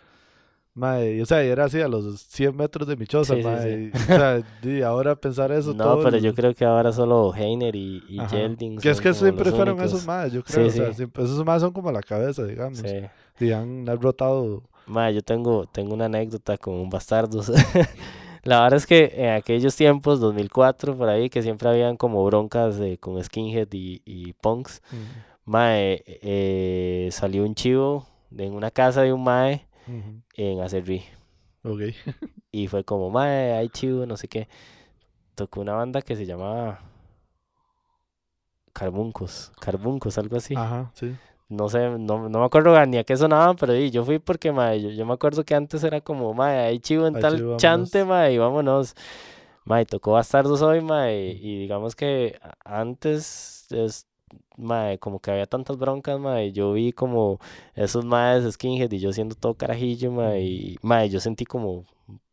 [0.80, 3.42] Mae, y, o sea, y era así a los 100 metros de mi choza, Sí,
[3.42, 3.92] sí, mae, sí.
[3.94, 6.92] y, o sea, y ahora pensar eso No, todo pero el- yo creo que ahora
[6.94, 8.36] solo Heiner y, y Ajá.
[8.38, 9.94] Yelding Que es que siempre fueron únicos.
[9.94, 10.68] esos más, yo creo.
[10.68, 12.80] O sea, siempre- esos más son como la cabeza, digamos.
[12.80, 13.46] Sí.
[13.46, 14.64] Y han, han rotado.
[14.88, 17.52] Mae, yo tengo, tengo una anécdota con un bastardos.
[18.44, 22.78] La verdad es que en aquellos tiempos, 2004, por ahí, que siempre habían como broncas
[22.80, 24.82] de- con skinhead y, y punks,
[25.46, 28.08] mae, eh, salió un chivo
[28.38, 30.22] en una casa de un mae Ujú.
[30.36, 31.04] en Acerrí.
[31.64, 31.82] Ok.
[32.52, 34.48] Y fue como, mae, hay chivo, no sé qué.
[35.36, 36.80] Tocó una banda que se llamaba
[38.74, 40.56] Carbuncos, Carbuncos, algo así.
[40.56, 41.16] Ajá, sí.
[41.50, 44.52] No sé, no, no me acuerdo ni a qué sonaban, pero di, yo fui porque,
[44.52, 47.58] mae, yo, yo me acuerdo que antes era como, mae, hay chivo en tal chivo,
[47.58, 48.96] chante, mae, y vámonos.
[49.66, 54.08] Mae, tocó Bastardos hoy, mae, y digamos que antes, es,
[54.58, 57.40] mae, como que había tantas broncas, mae, yo vi como
[57.76, 61.86] esos maes skinhead y yo siendo todo carajillo, mae, y, mae, yo sentí como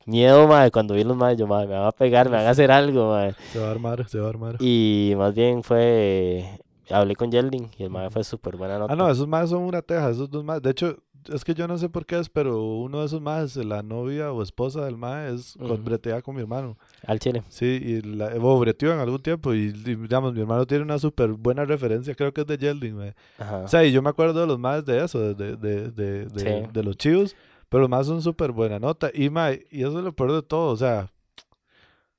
[0.04, 2.50] miedo, mae, cuando vi los maes, yo, mae, me van a pegar, me van a
[2.50, 3.34] hacer algo, mae.
[3.52, 4.56] Se va a armar, se va a armar.
[4.60, 8.92] Y más bien fue, hablé con Yelding y el mae fue súper buena nota.
[8.92, 10.62] Ah, no, esos más son una teja, esos dos más.
[10.62, 10.96] De hecho,
[11.32, 14.32] es que yo no sé por qué es, pero uno de esos más, la novia
[14.32, 15.82] o esposa del mae, es con Ujú.
[15.82, 16.76] bretea con mi hermano.
[17.06, 17.42] Al chile.
[17.48, 19.54] Sí, y la, o breteó en algún tiempo.
[19.54, 23.14] Y, y, digamos, mi hermano tiene una súper buena referencia, creo que es de.
[23.38, 23.58] Ajá.
[23.58, 26.64] O sea, y yo me acuerdo de los más de eso, de, de, de, de,
[26.64, 26.70] Sí.
[26.72, 27.34] de los chivos,
[27.68, 29.10] pero los más son súper buena nota.
[29.12, 31.10] Y, mae, y eso es lo peor de todo, o sea,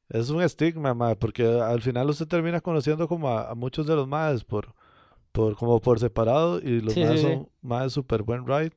[0.09, 3.95] es un estigma, mae, porque al final usted termina conociendo como a, a muchos de
[3.95, 4.73] los más por,
[5.31, 7.23] por, como por separado, y los Sí, más sí, sí.
[7.23, 8.71] son más súper buen ride,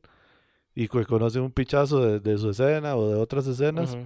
[0.82, 3.92] y que conocen un pichazo de, de su escena o de otras escenas.
[3.94, 4.04] Ujú.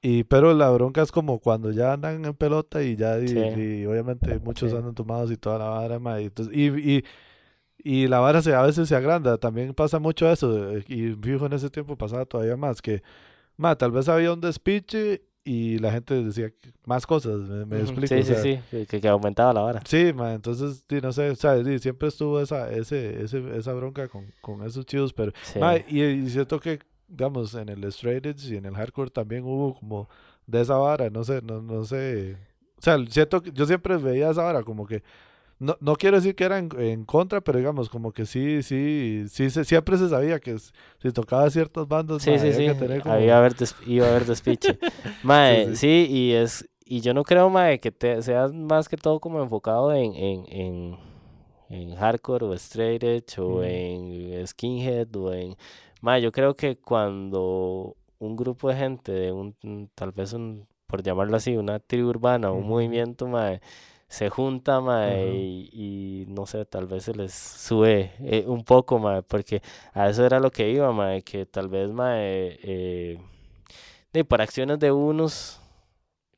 [0.00, 3.38] Y pero la bronca es como cuando ya andan en pelota y ya y, Sí.
[3.38, 4.76] y obviamente muchos Sí.
[4.76, 6.66] andan tomados y toda la vara, ma, y, entonces- y,
[6.98, 7.04] y,
[7.82, 11.46] y la vara se, a veces se agranda, también pasa mucho eso, eh, y fijo
[11.46, 13.02] en ese tiempo pasaba todavía más, que
[13.56, 16.52] ma, tal vez había un despiche y la gente decía
[16.84, 19.60] más cosas, me, me explico, Sí, o sí, sea, sí, que- que, que aumentaba la
[19.62, 19.82] vara.
[19.86, 23.72] Sí, ma, entonces, sí, no sé, o sea, sí, siempre estuvo esa, ese, ese, esa
[23.72, 25.58] bronca con, con esos chivos, pero Sí.
[25.58, 29.44] Ma, y, y siento que, digamos, en el straight edge y en el hardcore también
[29.44, 30.08] hubo como
[30.46, 32.36] de esa vara, no sé, no, no sé.
[32.76, 35.02] O sea, siento que yo siempre veía esa vara como que,
[35.58, 39.24] no, no quiero decir que era en, en contra, pero digamos, como que sí, sí,
[39.28, 42.64] sí, se- siempre se sabía que si tocaba ciertas bandas, Sí, ma, sí, había sí.
[42.66, 43.14] que tener como...
[43.14, 43.54] Había haber
[43.86, 44.78] iba a haber despiche.
[45.22, 49.20] Mae, Sí, y es y yo no creo, mae, que te, sea más que todo
[49.20, 50.98] como enfocado en, en, en,
[51.68, 55.56] en hardcore o straight edge o en skinhead o en...
[56.00, 60.66] Mae, yo creo que cuando un grupo de gente de un, un- tal vez un
[60.86, 63.60] por llamarlo así, una tribu urbana, un movimiento, mae,
[64.08, 69.22] se junta, mae, y, no sé, tal vez se les sube eh, un poco, mae,
[69.22, 69.60] porque
[69.92, 73.18] a eso era lo que iba, mae, que tal vez, mae, eh,
[74.26, 75.60] por acciones de unos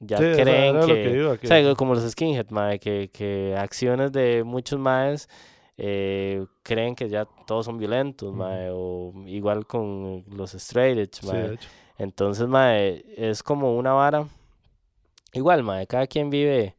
[0.00, 5.28] ya creen que, o sea, como los skinhead, mae, que, que acciones de muchos maes
[5.76, 11.58] eh, creen que ya todos son violentos, mae, o igual con los straight edge, mae.
[11.98, 14.26] Entonces, mae, es como una vara.
[15.32, 16.74] Igual, mae, cada quien vive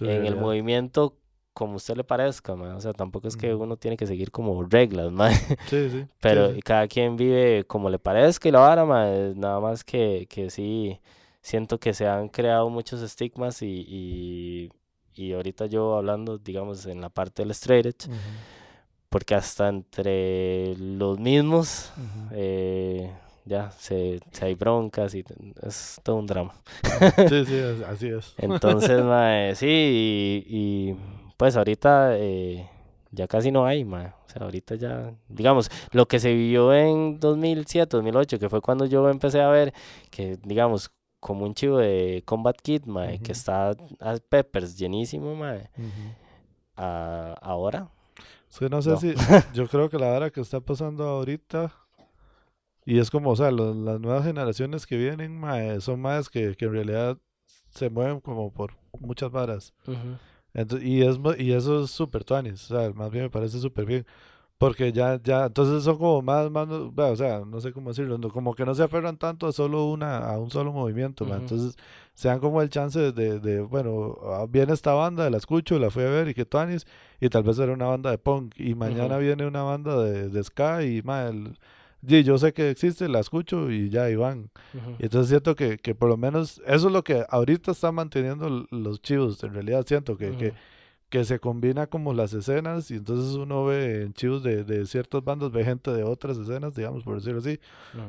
[0.00, 1.16] en el movimiento
[1.52, 2.52] como usted le parezca.
[2.52, 5.34] O sea, tampoco es que uno tiene que seguir como reglas, mae.
[5.66, 6.06] Sí, sí.
[6.20, 9.34] Pero cada quien vive como le parezca y la vara, mae.
[9.36, 11.00] Nada más que, que sí
[11.44, 14.70] siento que se han creado muchos estigmas y, y,
[15.14, 18.08] y ahorita yo hablando, digamos, en la parte del straight edge,
[19.10, 21.92] porque hasta entre los mismos
[22.32, 23.12] eh,
[23.44, 25.24] ya se, se, hay broncas y
[25.62, 26.54] es todo un drama.
[27.28, 28.34] sí, sí, así es.
[28.38, 30.96] Entonces, mae, sí, y,
[31.36, 32.68] pues ahorita eh,
[33.10, 34.06] ya casi no hay, mae.
[34.06, 38.86] O sea, ahorita ya, digamos, lo que se vivió en 2007, 2008, que fue cuando
[38.86, 39.72] yo empecé a ver
[40.10, 40.90] que, digamos,
[41.20, 43.70] como un chivo de Combat Kit, mae, que está
[44.00, 45.70] a Peppers llenísimo, mae.
[46.76, 47.88] ahora.
[48.48, 49.14] Sí, no sé si,
[49.52, 51.72] yo creo que la hora que está pasando ahorita,
[52.84, 56.66] y es como, o sea, las nuevas generaciones que vienen, mae, son más que, que
[56.66, 57.18] en realidad
[57.70, 59.74] se mueven como por muchas varas.
[60.82, 64.06] y, es, y eso es súper tuanis, o sea, más bien me parece súper bien.
[64.56, 68.54] Porque ya, ya, entonces son como más, más, o sea, no sé cómo decirlo, como
[68.54, 71.76] que no se aferran tanto a solo una, a un solo movimiento, entonces
[72.14, 75.90] se dan como el chance de, de, bueno, ah, viene esta banda, la escucho, la
[75.90, 76.86] fui a ver y que tuanis,
[77.20, 80.44] y tal vez era una banda de punk, y mañana viene una banda de, de
[80.44, 81.58] ska y, mal
[82.06, 84.50] y yo sé que existe, la escucho y ya, y van.
[84.98, 88.66] Y entonces siento que, que por lo menos eso es lo que ahorita están manteniendo
[88.70, 90.52] los chivos, en realidad siento que, que
[91.08, 95.22] que se combina como las escenas y entonces uno ve en chivos de, de ciertas
[95.22, 97.60] bandas, ve gente de otras escenas, digamos, por decirlo así,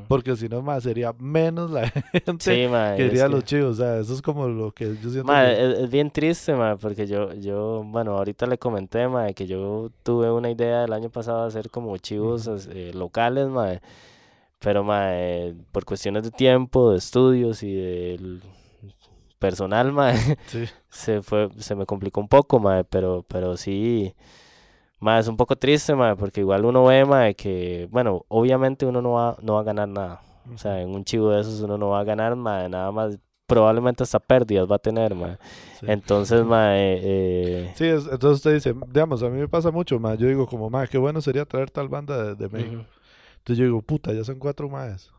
[0.08, 1.90] porque si no, más sería menos la
[2.26, 2.68] gente
[2.98, 5.36] que iría los chivos, o sea, eso es como lo que yo siento.
[5.36, 10.32] es, bien triste, ma, porque yo, yo, bueno, ahorita le comenté, ma, que yo tuve
[10.32, 13.80] una idea el año pasado de hacer como chivos eh, locales, ma,
[14.60, 18.42] pero, ma, eh, por cuestiones de tiempo, de estudios y del
[19.40, 20.18] personal, mae,
[20.90, 24.14] se fue, se me complicó un poco, mae, pero, pero sí,
[25.00, 29.02] mae, es un poco triste, mae, porque igual uno ve, mae, que, bueno, obviamente uno
[29.02, 30.22] no va, no va a ganar nada.
[30.54, 33.18] O sea, en un chivo de esos uno no va a ganar, mae, nada más
[33.48, 35.38] probablemente hasta pérdidas va a tener, mae.
[35.82, 37.74] Entonces, mae, eh...
[37.76, 40.88] Sí, entonces usted dice, digamos, a mí me pasa mucho, mae, yo digo como, mae,
[40.88, 42.86] qué bueno sería traer tal banda de, México.
[43.38, 45.12] Entonces yo digo, puta, ya son cuatro maes.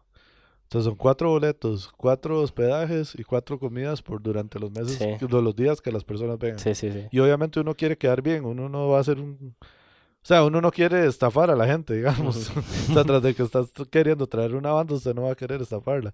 [0.66, 5.54] Entonces son cuatro boletos, cuatro hospedajes y cuatro comidas por durante los meses, de los
[5.54, 6.58] días que las personas vengan.
[6.58, 7.06] Sí, sí, sí.
[7.12, 9.54] Y obviamente uno quiere quedar bien, uno no va a hacer un...
[9.60, 12.50] O sea, uno no quiere estafar a la gente, digamos.
[12.90, 15.62] o sea, tras de que estás queriendo traer una banda, usted no va a querer
[15.62, 16.12] estafarla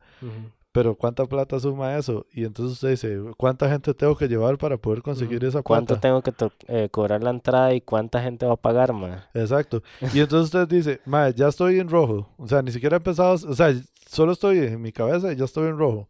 [0.72, 2.26] pero ¿cuánta plata suma eso?
[2.32, 6.22] Y entonces usted dice, ¿cuánta gente tengo que llevar para poder conseguir esa ¿Cuánto tengo
[6.22, 6.32] que
[6.66, 9.28] eh, cobrar la entrada y cuánta gente va a pagar, ma?
[9.34, 9.82] Exacto.
[10.14, 12.26] Y entonces usted dice, ma, ya estoy en rojo.
[12.38, 13.74] O sea, ni siquiera he empezado, o sea,
[14.12, 16.08] solo estoy en mi cabeza y ya estoy en rojo.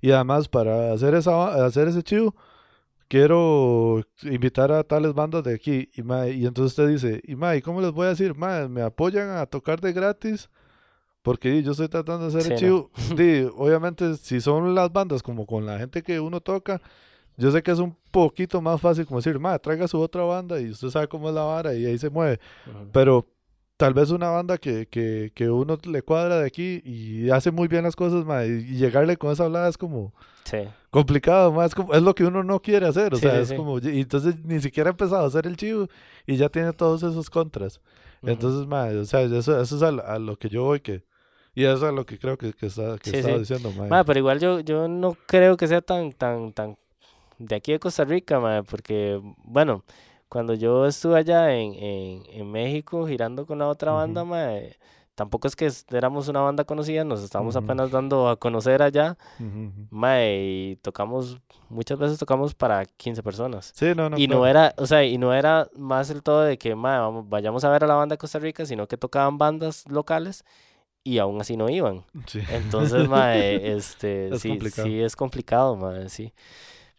[0.00, 2.34] Y además, para hacer, esa, hacer ese chivo,
[3.08, 5.90] quiero invitar a tales bandas de aquí.
[5.94, 8.34] Y, ma, y entonces usted dice, y ma, ¿y cómo les voy a decir?
[8.34, 10.48] Ma, ¿me apoyan a tocar de gratis?
[11.22, 12.90] Porque yo estoy tratando de hacer el chivo.
[13.56, 16.80] obviamente, si son las bandas como con la gente que uno toca,
[17.36, 20.60] yo sé que es un poquito más fácil como decir, ma, traiga su otra banda
[20.60, 22.40] y usted sabe cómo es la vara y ahí se mueve.
[22.92, 23.26] Pero
[23.82, 27.66] tal vez una banda que, que, que, uno le cuadra de aquí y hace muy
[27.66, 30.12] bien las cosas, ma, y, llegarle con esa hablada es como
[30.88, 33.80] complicado, ma, es, como, es lo que uno no quiere hacer, o sea, es como,
[33.80, 35.88] y entonces ni siquiera ha empezado a hacer el chivo
[36.28, 37.80] y ya tiene todos esos contras.
[38.22, 41.02] Entonces, ma, o sea, eso, eso es a, lo que yo voy que
[41.52, 44.04] y eso es lo que creo que, que, está, que estaba diciendo, mae.
[44.04, 46.76] pero igual yo, yo no creo que sea tan, tan, tan
[47.38, 49.82] de aquí de Costa Rica, mae, porque, bueno,
[50.32, 54.78] cuando yo estuve allá en, en, en México girando con la otra banda, mae,
[55.14, 59.18] tampoco es que éramos una banda conocida, nos estábamos apenas dando a conocer allá,
[59.90, 63.72] mae, y tocamos, muchas veces tocamos para 15 personas.
[63.74, 64.16] Sí, no, no.
[64.16, 67.28] Y no era, o sea, y no era más el todo de que, mae, vamos,
[67.28, 70.46] vayamos a ver a la banda de Costa Rica, sino que tocaban bandas locales
[71.04, 72.06] y aún así no iban.
[72.48, 76.32] Entonces, mae, este, sí, sí es complicado, mae, sí.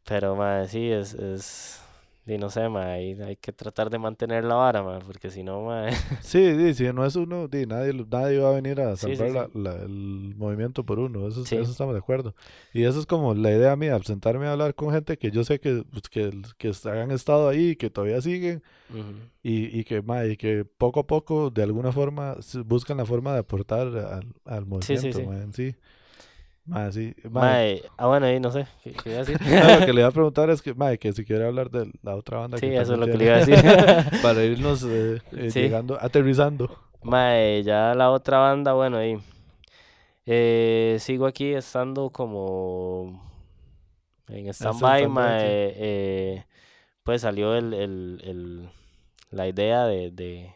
[0.03, 1.82] Pero, mae, sí, es, es,
[2.25, 5.43] y no sé, ma, hay, hay que tratar de mantener la vara, ma, porque si
[5.43, 5.87] no, ma,
[6.21, 9.15] Sí, sí, si no es uno, di, nadie, nadie va a venir a Sí, sí,
[9.17, 9.51] salvar sí.
[9.55, 11.55] la- la- el movimiento por uno, eso, es- Sí.
[11.57, 12.33] eso estamos de acuerdo.
[12.73, 15.59] Y eso es como la idea mía, sentarme a hablar con gente que yo sé
[15.59, 18.63] que, pues, que, que han estado ahí, que todavía siguen,
[19.41, 23.33] y, y que, ma, y que poco a poco, de alguna forma, buscan la forma
[23.33, 25.25] de aportar al, al Sí, sí, movimiento, sí.
[25.27, 25.75] ma, en sí.
[26.65, 29.39] Ma, sí, ma, Ma, eh, ah, bueno, ahí no sé, ¿qué, qué iba a decir?
[29.57, 31.91] no, lo que le iba a preguntar es que, ma, que si quiere hablar de
[32.01, 33.59] la otra banda Sí, que eso es lo que le iba a decir.
[34.21, 35.59] para irnos eh, eh, Sí.
[35.59, 36.69] llegando, aterrizando.
[37.03, 39.17] Mae, ya la otra banda, bueno, ahí.
[40.25, 43.21] eh, sigo aquí estando como
[44.27, 46.45] en stand-by, mae, eh,
[47.03, 48.69] pues salió el, el, el-
[49.31, 50.55] la idea de, de,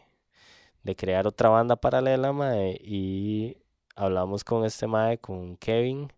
[0.84, 3.58] de crear otra banda paralela, mae, y
[3.98, 6.10] hablamos con este mae, con Kevin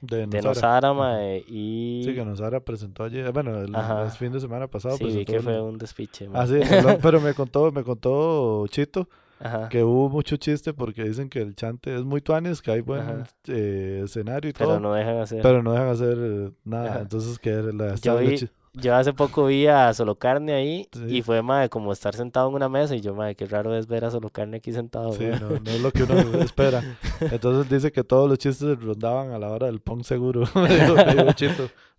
[0.00, 0.92] De de Nosara.
[0.92, 3.74] Mae, y Sí, que Nosara presentó ayer, bueno, el,
[4.12, 6.42] fin de semana pasado sí, vi que el- fue un despiche, mae.
[6.42, 6.58] Ah, sí,
[7.02, 9.08] pero me contó, me contó Chito
[9.40, 9.68] Ajá.
[9.68, 13.24] que hubo mucho chiste porque dicen que el chante es muy tuanis, que hay buen
[13.46, 15.42] eh, escenario y Pero todo, no dejan hacer.
[15.42, 17.00] pero no dejan hacer eh, nada, Ajá.
[17.02, 18.48] entonces que la Yo vi,
[18.80, 21.18] yo hace poco vi a Solo Carne ahí Sí.
[21.18, 23.86] y fue, madre, como estar sentado en una mesa y yo, madre, qué raro es
[23.86, 25.40] ver a Solo Carne aquí sentado, Sí, weón".
[25.40, 26.82] no, no es lo que uno espera.
[27.20, 30.42] Entonces dice que todos los chistes rondaban a la hora del punk seguro.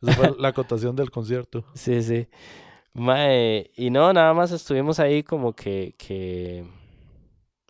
[0.01, 1.63] Esa fue la acotación del concierto.
[1.73, 2.27] Sí, sí.
[2.93, 6.65] Mae, y no, nada más estuvimos ahí como que, que,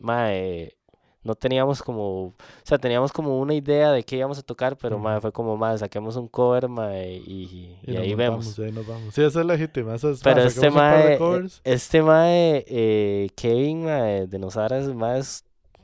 [0.01, 0.76] mae,
[1.22, 5.01] no teníamos como, o sea, teníamos como una idea de qué íbamos a tocar, pero
[5.20, 8.59] fue como, mae, saquemos un cover, mae, y, y Y, nos ahí montamos, vemos.
[8.59, 9.13] y ahí nos vamos.
[9.13, 9.95] Sí, esa es legítima.
[9.95, 11.20] Esa es, Pero este mae,
[11.63, 15.43] este mae, eh, Kevin, mae, de Nosara, es mae, es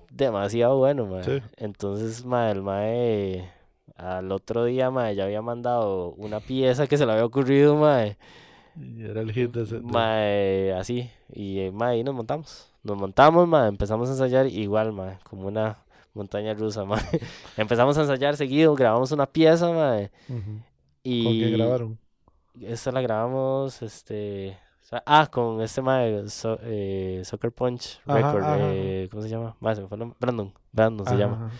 [0.10, 1.24] demasiado bueno, mae.
[1.24, 1.42] Sí.
[1.58, 3.52] Entonces, mae, el mae,
[3.98, 8.18] al otro día, mae, ya había mandado una pieza que se le había ocurrido, mae.
[8.78, 9.80] Y era el hit de ese.
[9.82, 12.72] Mae, así, y eh, mae, ahí nos montamos.
[12.86, 15.78] Nos montamos, mae, empezamos a ensayar igual, mae, como una
[16.14, 17.02] montaña rusa, mae.
[17.58, 20.62] Empezamos a ensayar seguido, grabamos una pieza, mae, Ujú.
[21.04, 21.98] y ¿Con quién grabaron?
[22.62, 24.56] esta la grabamos, este,
[25.06, 28.64] ah, con este mae, so- eh, Soccer Punch Record, ajá, ajá.
[28.72, 29.56] eh, ¿cómo se llama?
[29.60, 31.36] Mae, se me fue el Brandon, Brandon se Ajá, llama.
[31.48, 31.56] ajá.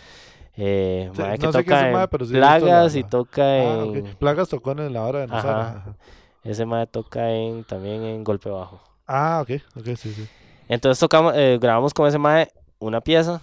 [0.58, 2.58] Eh, Sí, mae, que no sé qué toca ese en mae, pero sí visto la-
[2.58, 5.96] Plagas y toca Ah, en, Plagas tocó en la hora de Nosara.
[6.44, 8.80] Ese mae toca en, también en Golpe Bajo.
[9.08, 9.60] Ah, ok.
[9.76, 10.26] Ok, sí, sí.
[10.68, 13.40] Entonces tocamos, eh, grabamos con ese mae una pieza.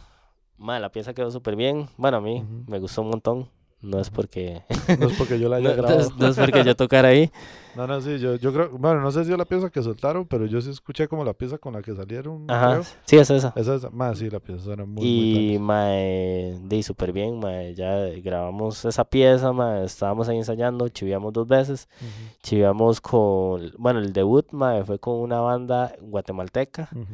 [0.58, 1.88] Mae, la pieza quedó súper bien.
[1.98, 3.50] Bueno, a mí me gustó un montón.
[3.84, 4.64] No es porque
[5.00, 6.00] No es porque yo la no, haya no grabado.
[6.00, 7.32] es, no es porque yo tocara ahí.
[7.76, 10.28] No, no, sí, yo, yo creo, bueno, no sé si es la pieza que soltaron,
[10.28, 12.70] pero yo sí escuché como la pieza con la que salieron, Ajá.
[12.70, 12.84] creo.
[13.06, 13.52] Sí, es esa.
[13.56, 15.60] Esa es, más sí, la pieza suena muy, muy Y tuanis.
[15.60, 17.74] mae, di súper bien, mae.
[17.74, 19.86] Ya grabamos esa pieza, mae.
[19.86, 21.90] Estábamos ahí ensayando, chiviamos dos veces.
[22.00, 22.10] Ujú,
[22.44, 26.90] Chiviamos con, bueno, el debut, mae, fue con una banda guatemalteca.
[26.94, 27.06] ujú.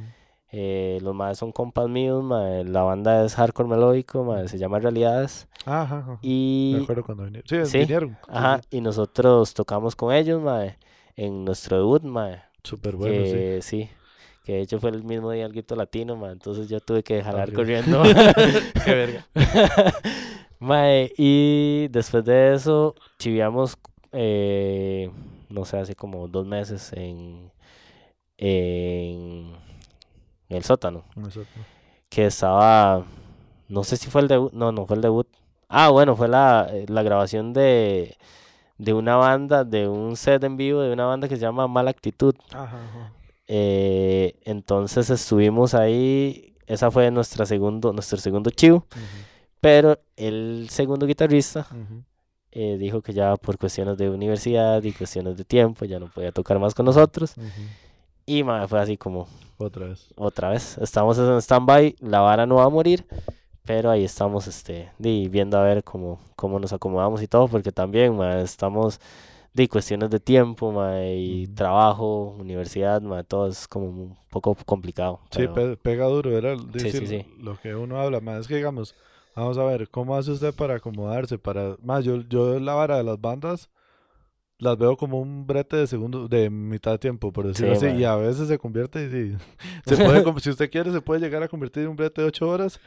[0.52, 2.24] Eh, los maes son compas míos.
[2.66, 4.36] La banda es hardcore melódico.
[4.48, 5.48] Se llama Realidades.
[5.66, 6.12] Ajá, ajá.
[6.12, 7.48] Me Y acuerdo cuando vinieron.
[7.48, 8.18] Sí, Sí, vinieron.
[8.28, 10.78] Ajá, y nosotros tocamos con ellos, mae,
[11.16, 13.32] en nuestro debut, mae, Súper bueno, sí.
[13.32, 13.90] que sí,
[14.44, 17.54] que de hecho fue el mismo día el Grito Latino, entonces yo tuve que jalar
[17.54, 18.04] corriendo.
[18.86, 19.26] Qué verga.
[20.60, 23.78] Mae, y después de eso, chiviamos,
[24.12, 25.10] eh,
[25.50, 27.52] no sé, hace como dos meses en,
[28.38, 29.52] en
[30.58, 31.04] el sótano,
[32.10, 33.06] que estaba,
[33.68, 35.28] no sé si fue el debut, no, no fue el debut.
[35.68, 38.18] Ah, bueno, fue la, la grabación de,
[38.80, 41.92] de una banda, de un set en vivo de una banda que se llama Mala
[41.92, 42.36] Actitud.
[42.52, 43.14] Ajá, ajá.
[43.52, 48.86] Eh, entonces estuvimos ahí, esa fue nuestra segundo, nuestro segundo chivo,
[49.60, 51.68] pero el segundo guitarrista
[52.52, 56.32] eh, dijo que ya por cuestiones de universidad y cuestiones de tiempo ya no podía
[56.32, 57.34] tocar más con nosotros.
[58.26, 59.28] Y mae, fue así como
[59.62, 60.14] Otra vez.
[60.16, 63.06] otra vez, estamos en stand-by, la vara no va a morir,
[63.66, 67.72] pero ahí estamos este, di, viendo a ver cómo, cómo nos acomodamos y todo, porque
[67.74, 69.02] también mae, estamos
[69.54, 71.56] de cuestiones de tiempo mae, y Ujú.
[71.56, 75.20] trabajo, universidad, mae, todo es como un poco complicado.
[75.30, 77.26] Sí, pero- pe- pega duro, era el- Sí, decir sí, sí.
[77.42, 78.96] lo que uno habla, más es que digamos,
[79.36, 81.38] vamos a ver, ¿cómo hace usted para acomodarse?
[81.38, 83.70] Para, más yo, yo la vara de las bandas
[84.60, 87.86] las veo como un brete de segundo, de mitad de tiempo, por decirlo Sí, así,
[88.00, 88.06] y mae.
[88.06, 89.38] a veces se convierte, y sí,
[89.86, 92.48] se puede, si usted quiere, se puede llegar a convertir en un brete de ocho
[92.50, 92.80] horas.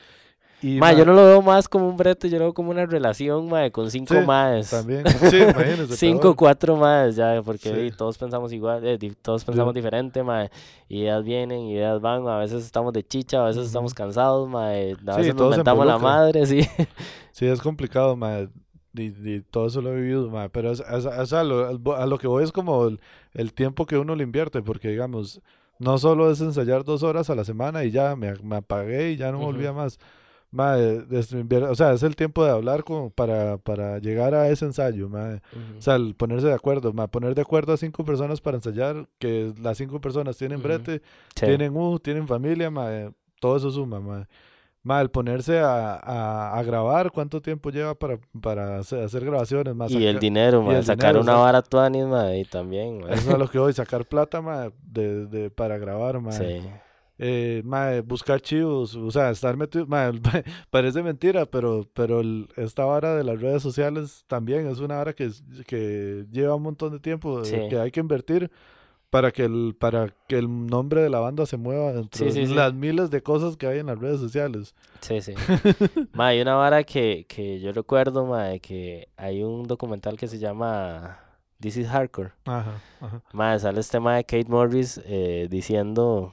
[0.64, 2.70] Y Mae, mae, yo no lo veo más como un brete, yo lo veo como
[2.70, 4.70] una relación mae, con cinco Sí, más.
[4.70, 5.96] también, sí, imagínese.
[5.96, 7.96] Cinco, cuatro más, ya, porque Sí.
[7.96, 10.50] todos pensamos igual, eh, todos pensamos diferente, mae.
[10.88, 14.92] Ideas vienen, ideas van, a veces estamos de chicha, a veces estamos cansados, mae.
[14.92, 16.60] A Sí, veces nos mentamos la madre, sí.
[17.32, 18.14] Sí, es complicado,
[18.95, 22.26] y, todo eso lo he vivido, ma, pero es, es, a, lo, a, lo, que
[22.26, 22.90] voy es como
[23.34, 25.40] el, tiempo que uno le invierte, porque digamos,
[25.78, 29.16] no solo es ensayar dos horas a la semana y ya me, me apagué y
[29.16, 29.99] ya no volvía más.
[30.51, 35.09] Ma, o sea, es el tiempo de hablar como para, para llegar a ese ensayo,
[35.09, 35.40] ma.
[35.78, 39.09] O sea, el ponerse de acuerdo, ma, poner de acuerdo a cinco personas para ensayar,
[39.18, 41.01] que las cinco personas tienen brete,
[41.34, 44.28] tienen U, tienen familia, ma, todo eso suma, ma.
[44.84, 49.76] Mal, ponerse a, a, grabar, ¿cuánto tiempo lleva para, para hacer, grabaciones?
[49.76, 53.60] Más y el dinero, sacar una vara tuanis, ma, y también, Eso es lo que
[53.60, 56.32] voy, sacar plata, ma, de, de, para grabar, ma.
[56.32, 56.60] Sí.
[57.24, 57.62] Eh,
[58.04, 59.86] buscar chivos, o sea, estar metido,
[60.70, 62.20] parece mentira, pero, pero
[62.56, 65.30] esta vara de las redes sociales también es una vara que,
[65.64, 68.50] que lleva un montón de tiempo, eh, que hay que invertir
[69.12, 72.72] para que el para que el nombre de la banda se mueva dentro de las
[72.72, 74.74] miles de cosas que hay en las redes sociales.
[75.02, 75.34] Sí, sí.
[76.14, 80.28] ma, hay una vara que, que yo recuerdo, ma, de que hay un documental que
[80.28, 81.18] se llama
[81.60, 82.32] This is Hardcore.
[82.46, 83.22] Ajá, ajá.
[83.34, 86.32] Ma, sale este tema de Kate Morris eh, diciendo,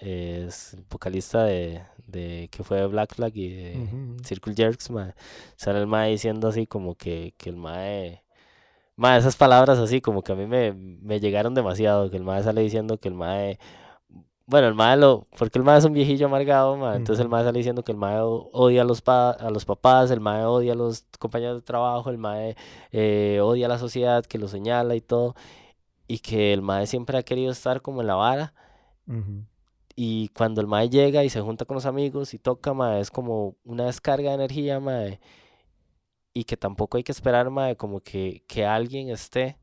[0.00, 3.88] eh, es vocalista de, de que fue de Black Flag y de
[4.24, 5.14] Circle Jerks, ma.
[5.54, 7.78] Sale el ma diciendo así como que, que el ma
[8.96, 12.42] Mae, esas palabras así como que a mí me, me llegaron demasiado, que el mae
[12.42, 13.58] sale diciendo que el mae...
[14.46, 15.24] Bueno, el mae lo...
[15.38, 17.98] Porque el mae es un viejillo amargado, mae, entonces el mae sale diciendo que el
[17.98, 21.62] mae odia a los, pa, a los papás, el mae odia a los compañeros de
[21.62, 22.56] trabajo, el mae
[22.90, 25.34] eh, odia a la sociedad que lo señala y todo,
[26.06, 28.54] y que el mae siempre ha querido estar como en la vara.
[29.96, 33.10] Y cuando el mae llega y se junta con los amigos y toca, mae, es
[33.10, 35.20] como una descarga de energía, mae
[36.34, 39.58] y que tampoco hay que esperar, mae, como que, que alguien esté,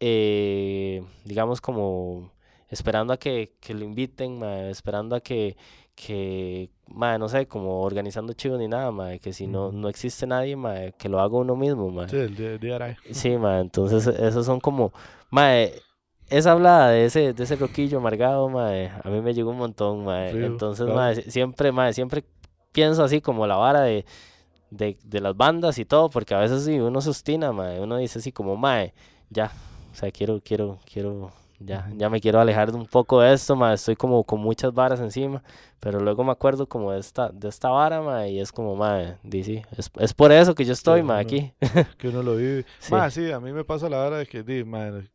[0.00, 2.32] eh, digamos, como
[2.68, 5.56] esperando a que, que lo inviten, mae, esperando a que,
[5.94, 10.26] que mae, no sé, como organizando chivos ni nada, mae, que si no, no existe
[10.26, 12.08] nadie, mae, que lo haga uno mismo, mae.
[12.08, 14.92] Sí, el día, Sí, mae, entonces esos son como,
[15.30, 15.74] mae,
[16.28, 20.04] esa hablada de ese, de ese roquillo amargado, mae, a mí me llegó un montón,
[20.04, 20.30] mae.
[20.30, 22.24] entonces, mae, siempre, mae, siempre
[22.72, 24.06] pienso así como la vara de
[24.72, 28.18] de, de las bandas y todo, porque a veces sí uno se ostina, uno dice
[28.18, 28.94] así como, mae,
[29.28, 29.52] ya,
[29.92, 31.30] o sea, quiero, quiero, quiero,
[31.60, 34.98] ya, ya me quiero alejar un poco de esto, mae, estoy como con muchas varas
[35.00, 35.42] encima,
[35.78, 39.18] pero luego me acuerdo como de esta, de esta vara, mae, y es como, mae,
[39.22, 41.52] dice, es, es por eso que yo estoy, mae, aquí.
[41.98, 42.64] que uno lo vive.
[42.78, 42.94] Sí.
[43.10, 45.06] sí, a mí me pasa la vara de que, di, mae,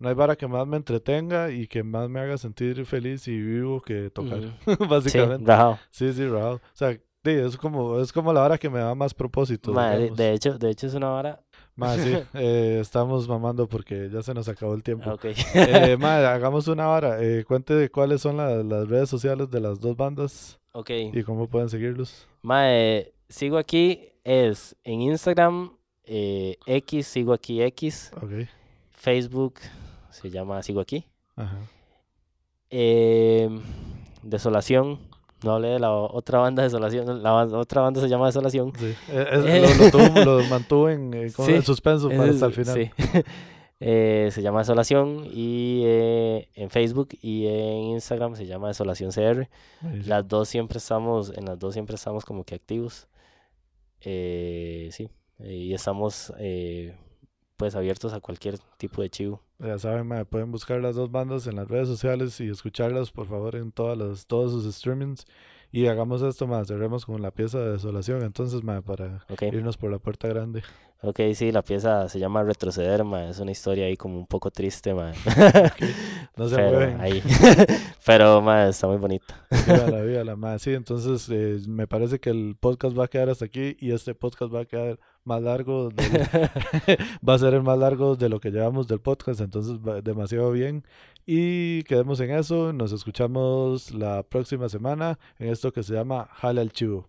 [0.00, 3.40] no hay vara que más me entretenga y que más me haga sentir feliz y
[3.40, 4.40] vivo que tocar,
[4.88, 5.52] básicamente.
[5.90, 8.94] Sí, sí, sí, O sea, Sí, es como, es como la hora que me da
[8.94, 9.72] más propósito.
[9.72, 11.42] de, hecho, de hecho es una hora.
[11.76, 15.10] Más, sí, eh, estamos mamando porque ya se nos acabó el tiempo.
[15.12, 15.34] Okay.
[15.54, 17.22] eh, hagamos una hora.
[17.22, 20.58] Eh, cuente cuáles son las redes sociales de las dos bandas.
[20.72, 20.90] Ok.
[21.12, 22.26] Y cómo pueden seguirlos.
[22.42, 28.12] Mae, sigo aquí, es en Instagram, eh, X, sigo aquí X.
[28.16, 28.48] Ok.
[28.92, 29.54] Facebook,
[30.10, 31.06] se llama Sigo aquí.
[31.36, 31.58] Ajá.
[32.70, 33.48] Eh,
[34.22, 35.09] Desolación
[35.42, 37.22] no hablé de la otra banda de Desolación.
[37.22, 38.72] La otra banda se llama Desolación.
[38.78, 38.94] Sí.
[39.08, 39.90] Eh,
[40.24, 41.30] lo, mantuvo en,
[41.62, 42.74] suspenso para hasta el final.
[42.74, 42.90] Sí.
[43.82, 49.48] Eh, se llama Desolación y eh, en Facebook y en Instagram se llama Desolación CR.
[50.04, 53.08] Las dos siempre estamos, en las dos siempre estamos como que activos.
[54.02, 55.08] sí,
[55.38, 56.30] y estamos
[57.56, 59.40] pues abiertos a cualquier tipo de chivo.
[59.60, 63.56] Ya saben, pueden buscar las dos bandas en las redes sociales y escucharlas por favor
[63.56, 65.26] en todas las, todos sus streamings.
[65.72, 69.92] Y hagamos esto más, cerremos con la pieza de desolación, entonces, ma, para irnos por
[69.92, 70.62] la puerta grande.
[71.02, 74.50] Ok, sí, la pieza se llama Retroceder, ma, es una historia ahí como un poco
[74.50, 75.12] triste, ma.
[76.36, 77.22] No se Pero, ahí.
[78.06, 79.46] Pero, ma, está muy bonita.
[79.66, 80.58] la vida, la ma.
[80.58, 84.14] Sí, entonces eh, me parece que el podcast va a quedar hasta aquí y este
[84.14, 85.90] podcast va a quedar más largo,
[87.28, 90.50] va a ser el más largo de lo que llevamos del podcast, entonces va demasiado
[90.52, 90.84] bien.
[91.26, 96.60] Y quedemos en eso, nos escuchamos la próxima semana en esto que se llama Jale
[96.60, 97.08] al Chivo.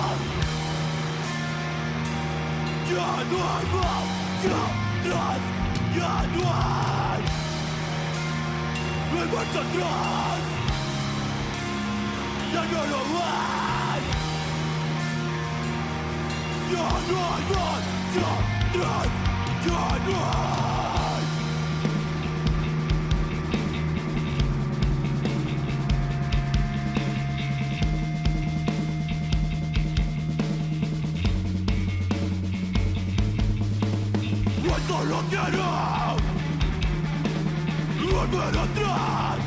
[2.93, 3.65] normal,
[4.43, 5.41] nosotros
[5.95, 7.21] ya no hay.
[9.11, 10.41] No hay atrás,
[12.53, 14.01] ya no lo hay.
[16.71, 19.09] Ya no hay nosotros,
[19.65, 20.70] ya no hay.
[38.59, 39.37] atrás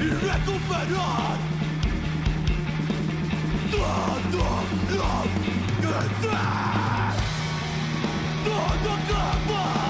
[0.00, 1.38] y recuperar
[3.70, 4.46] todo
[4.90, 5.22] lo
[5.80, 6.38] que sé,
[9.46, 9.89] todo.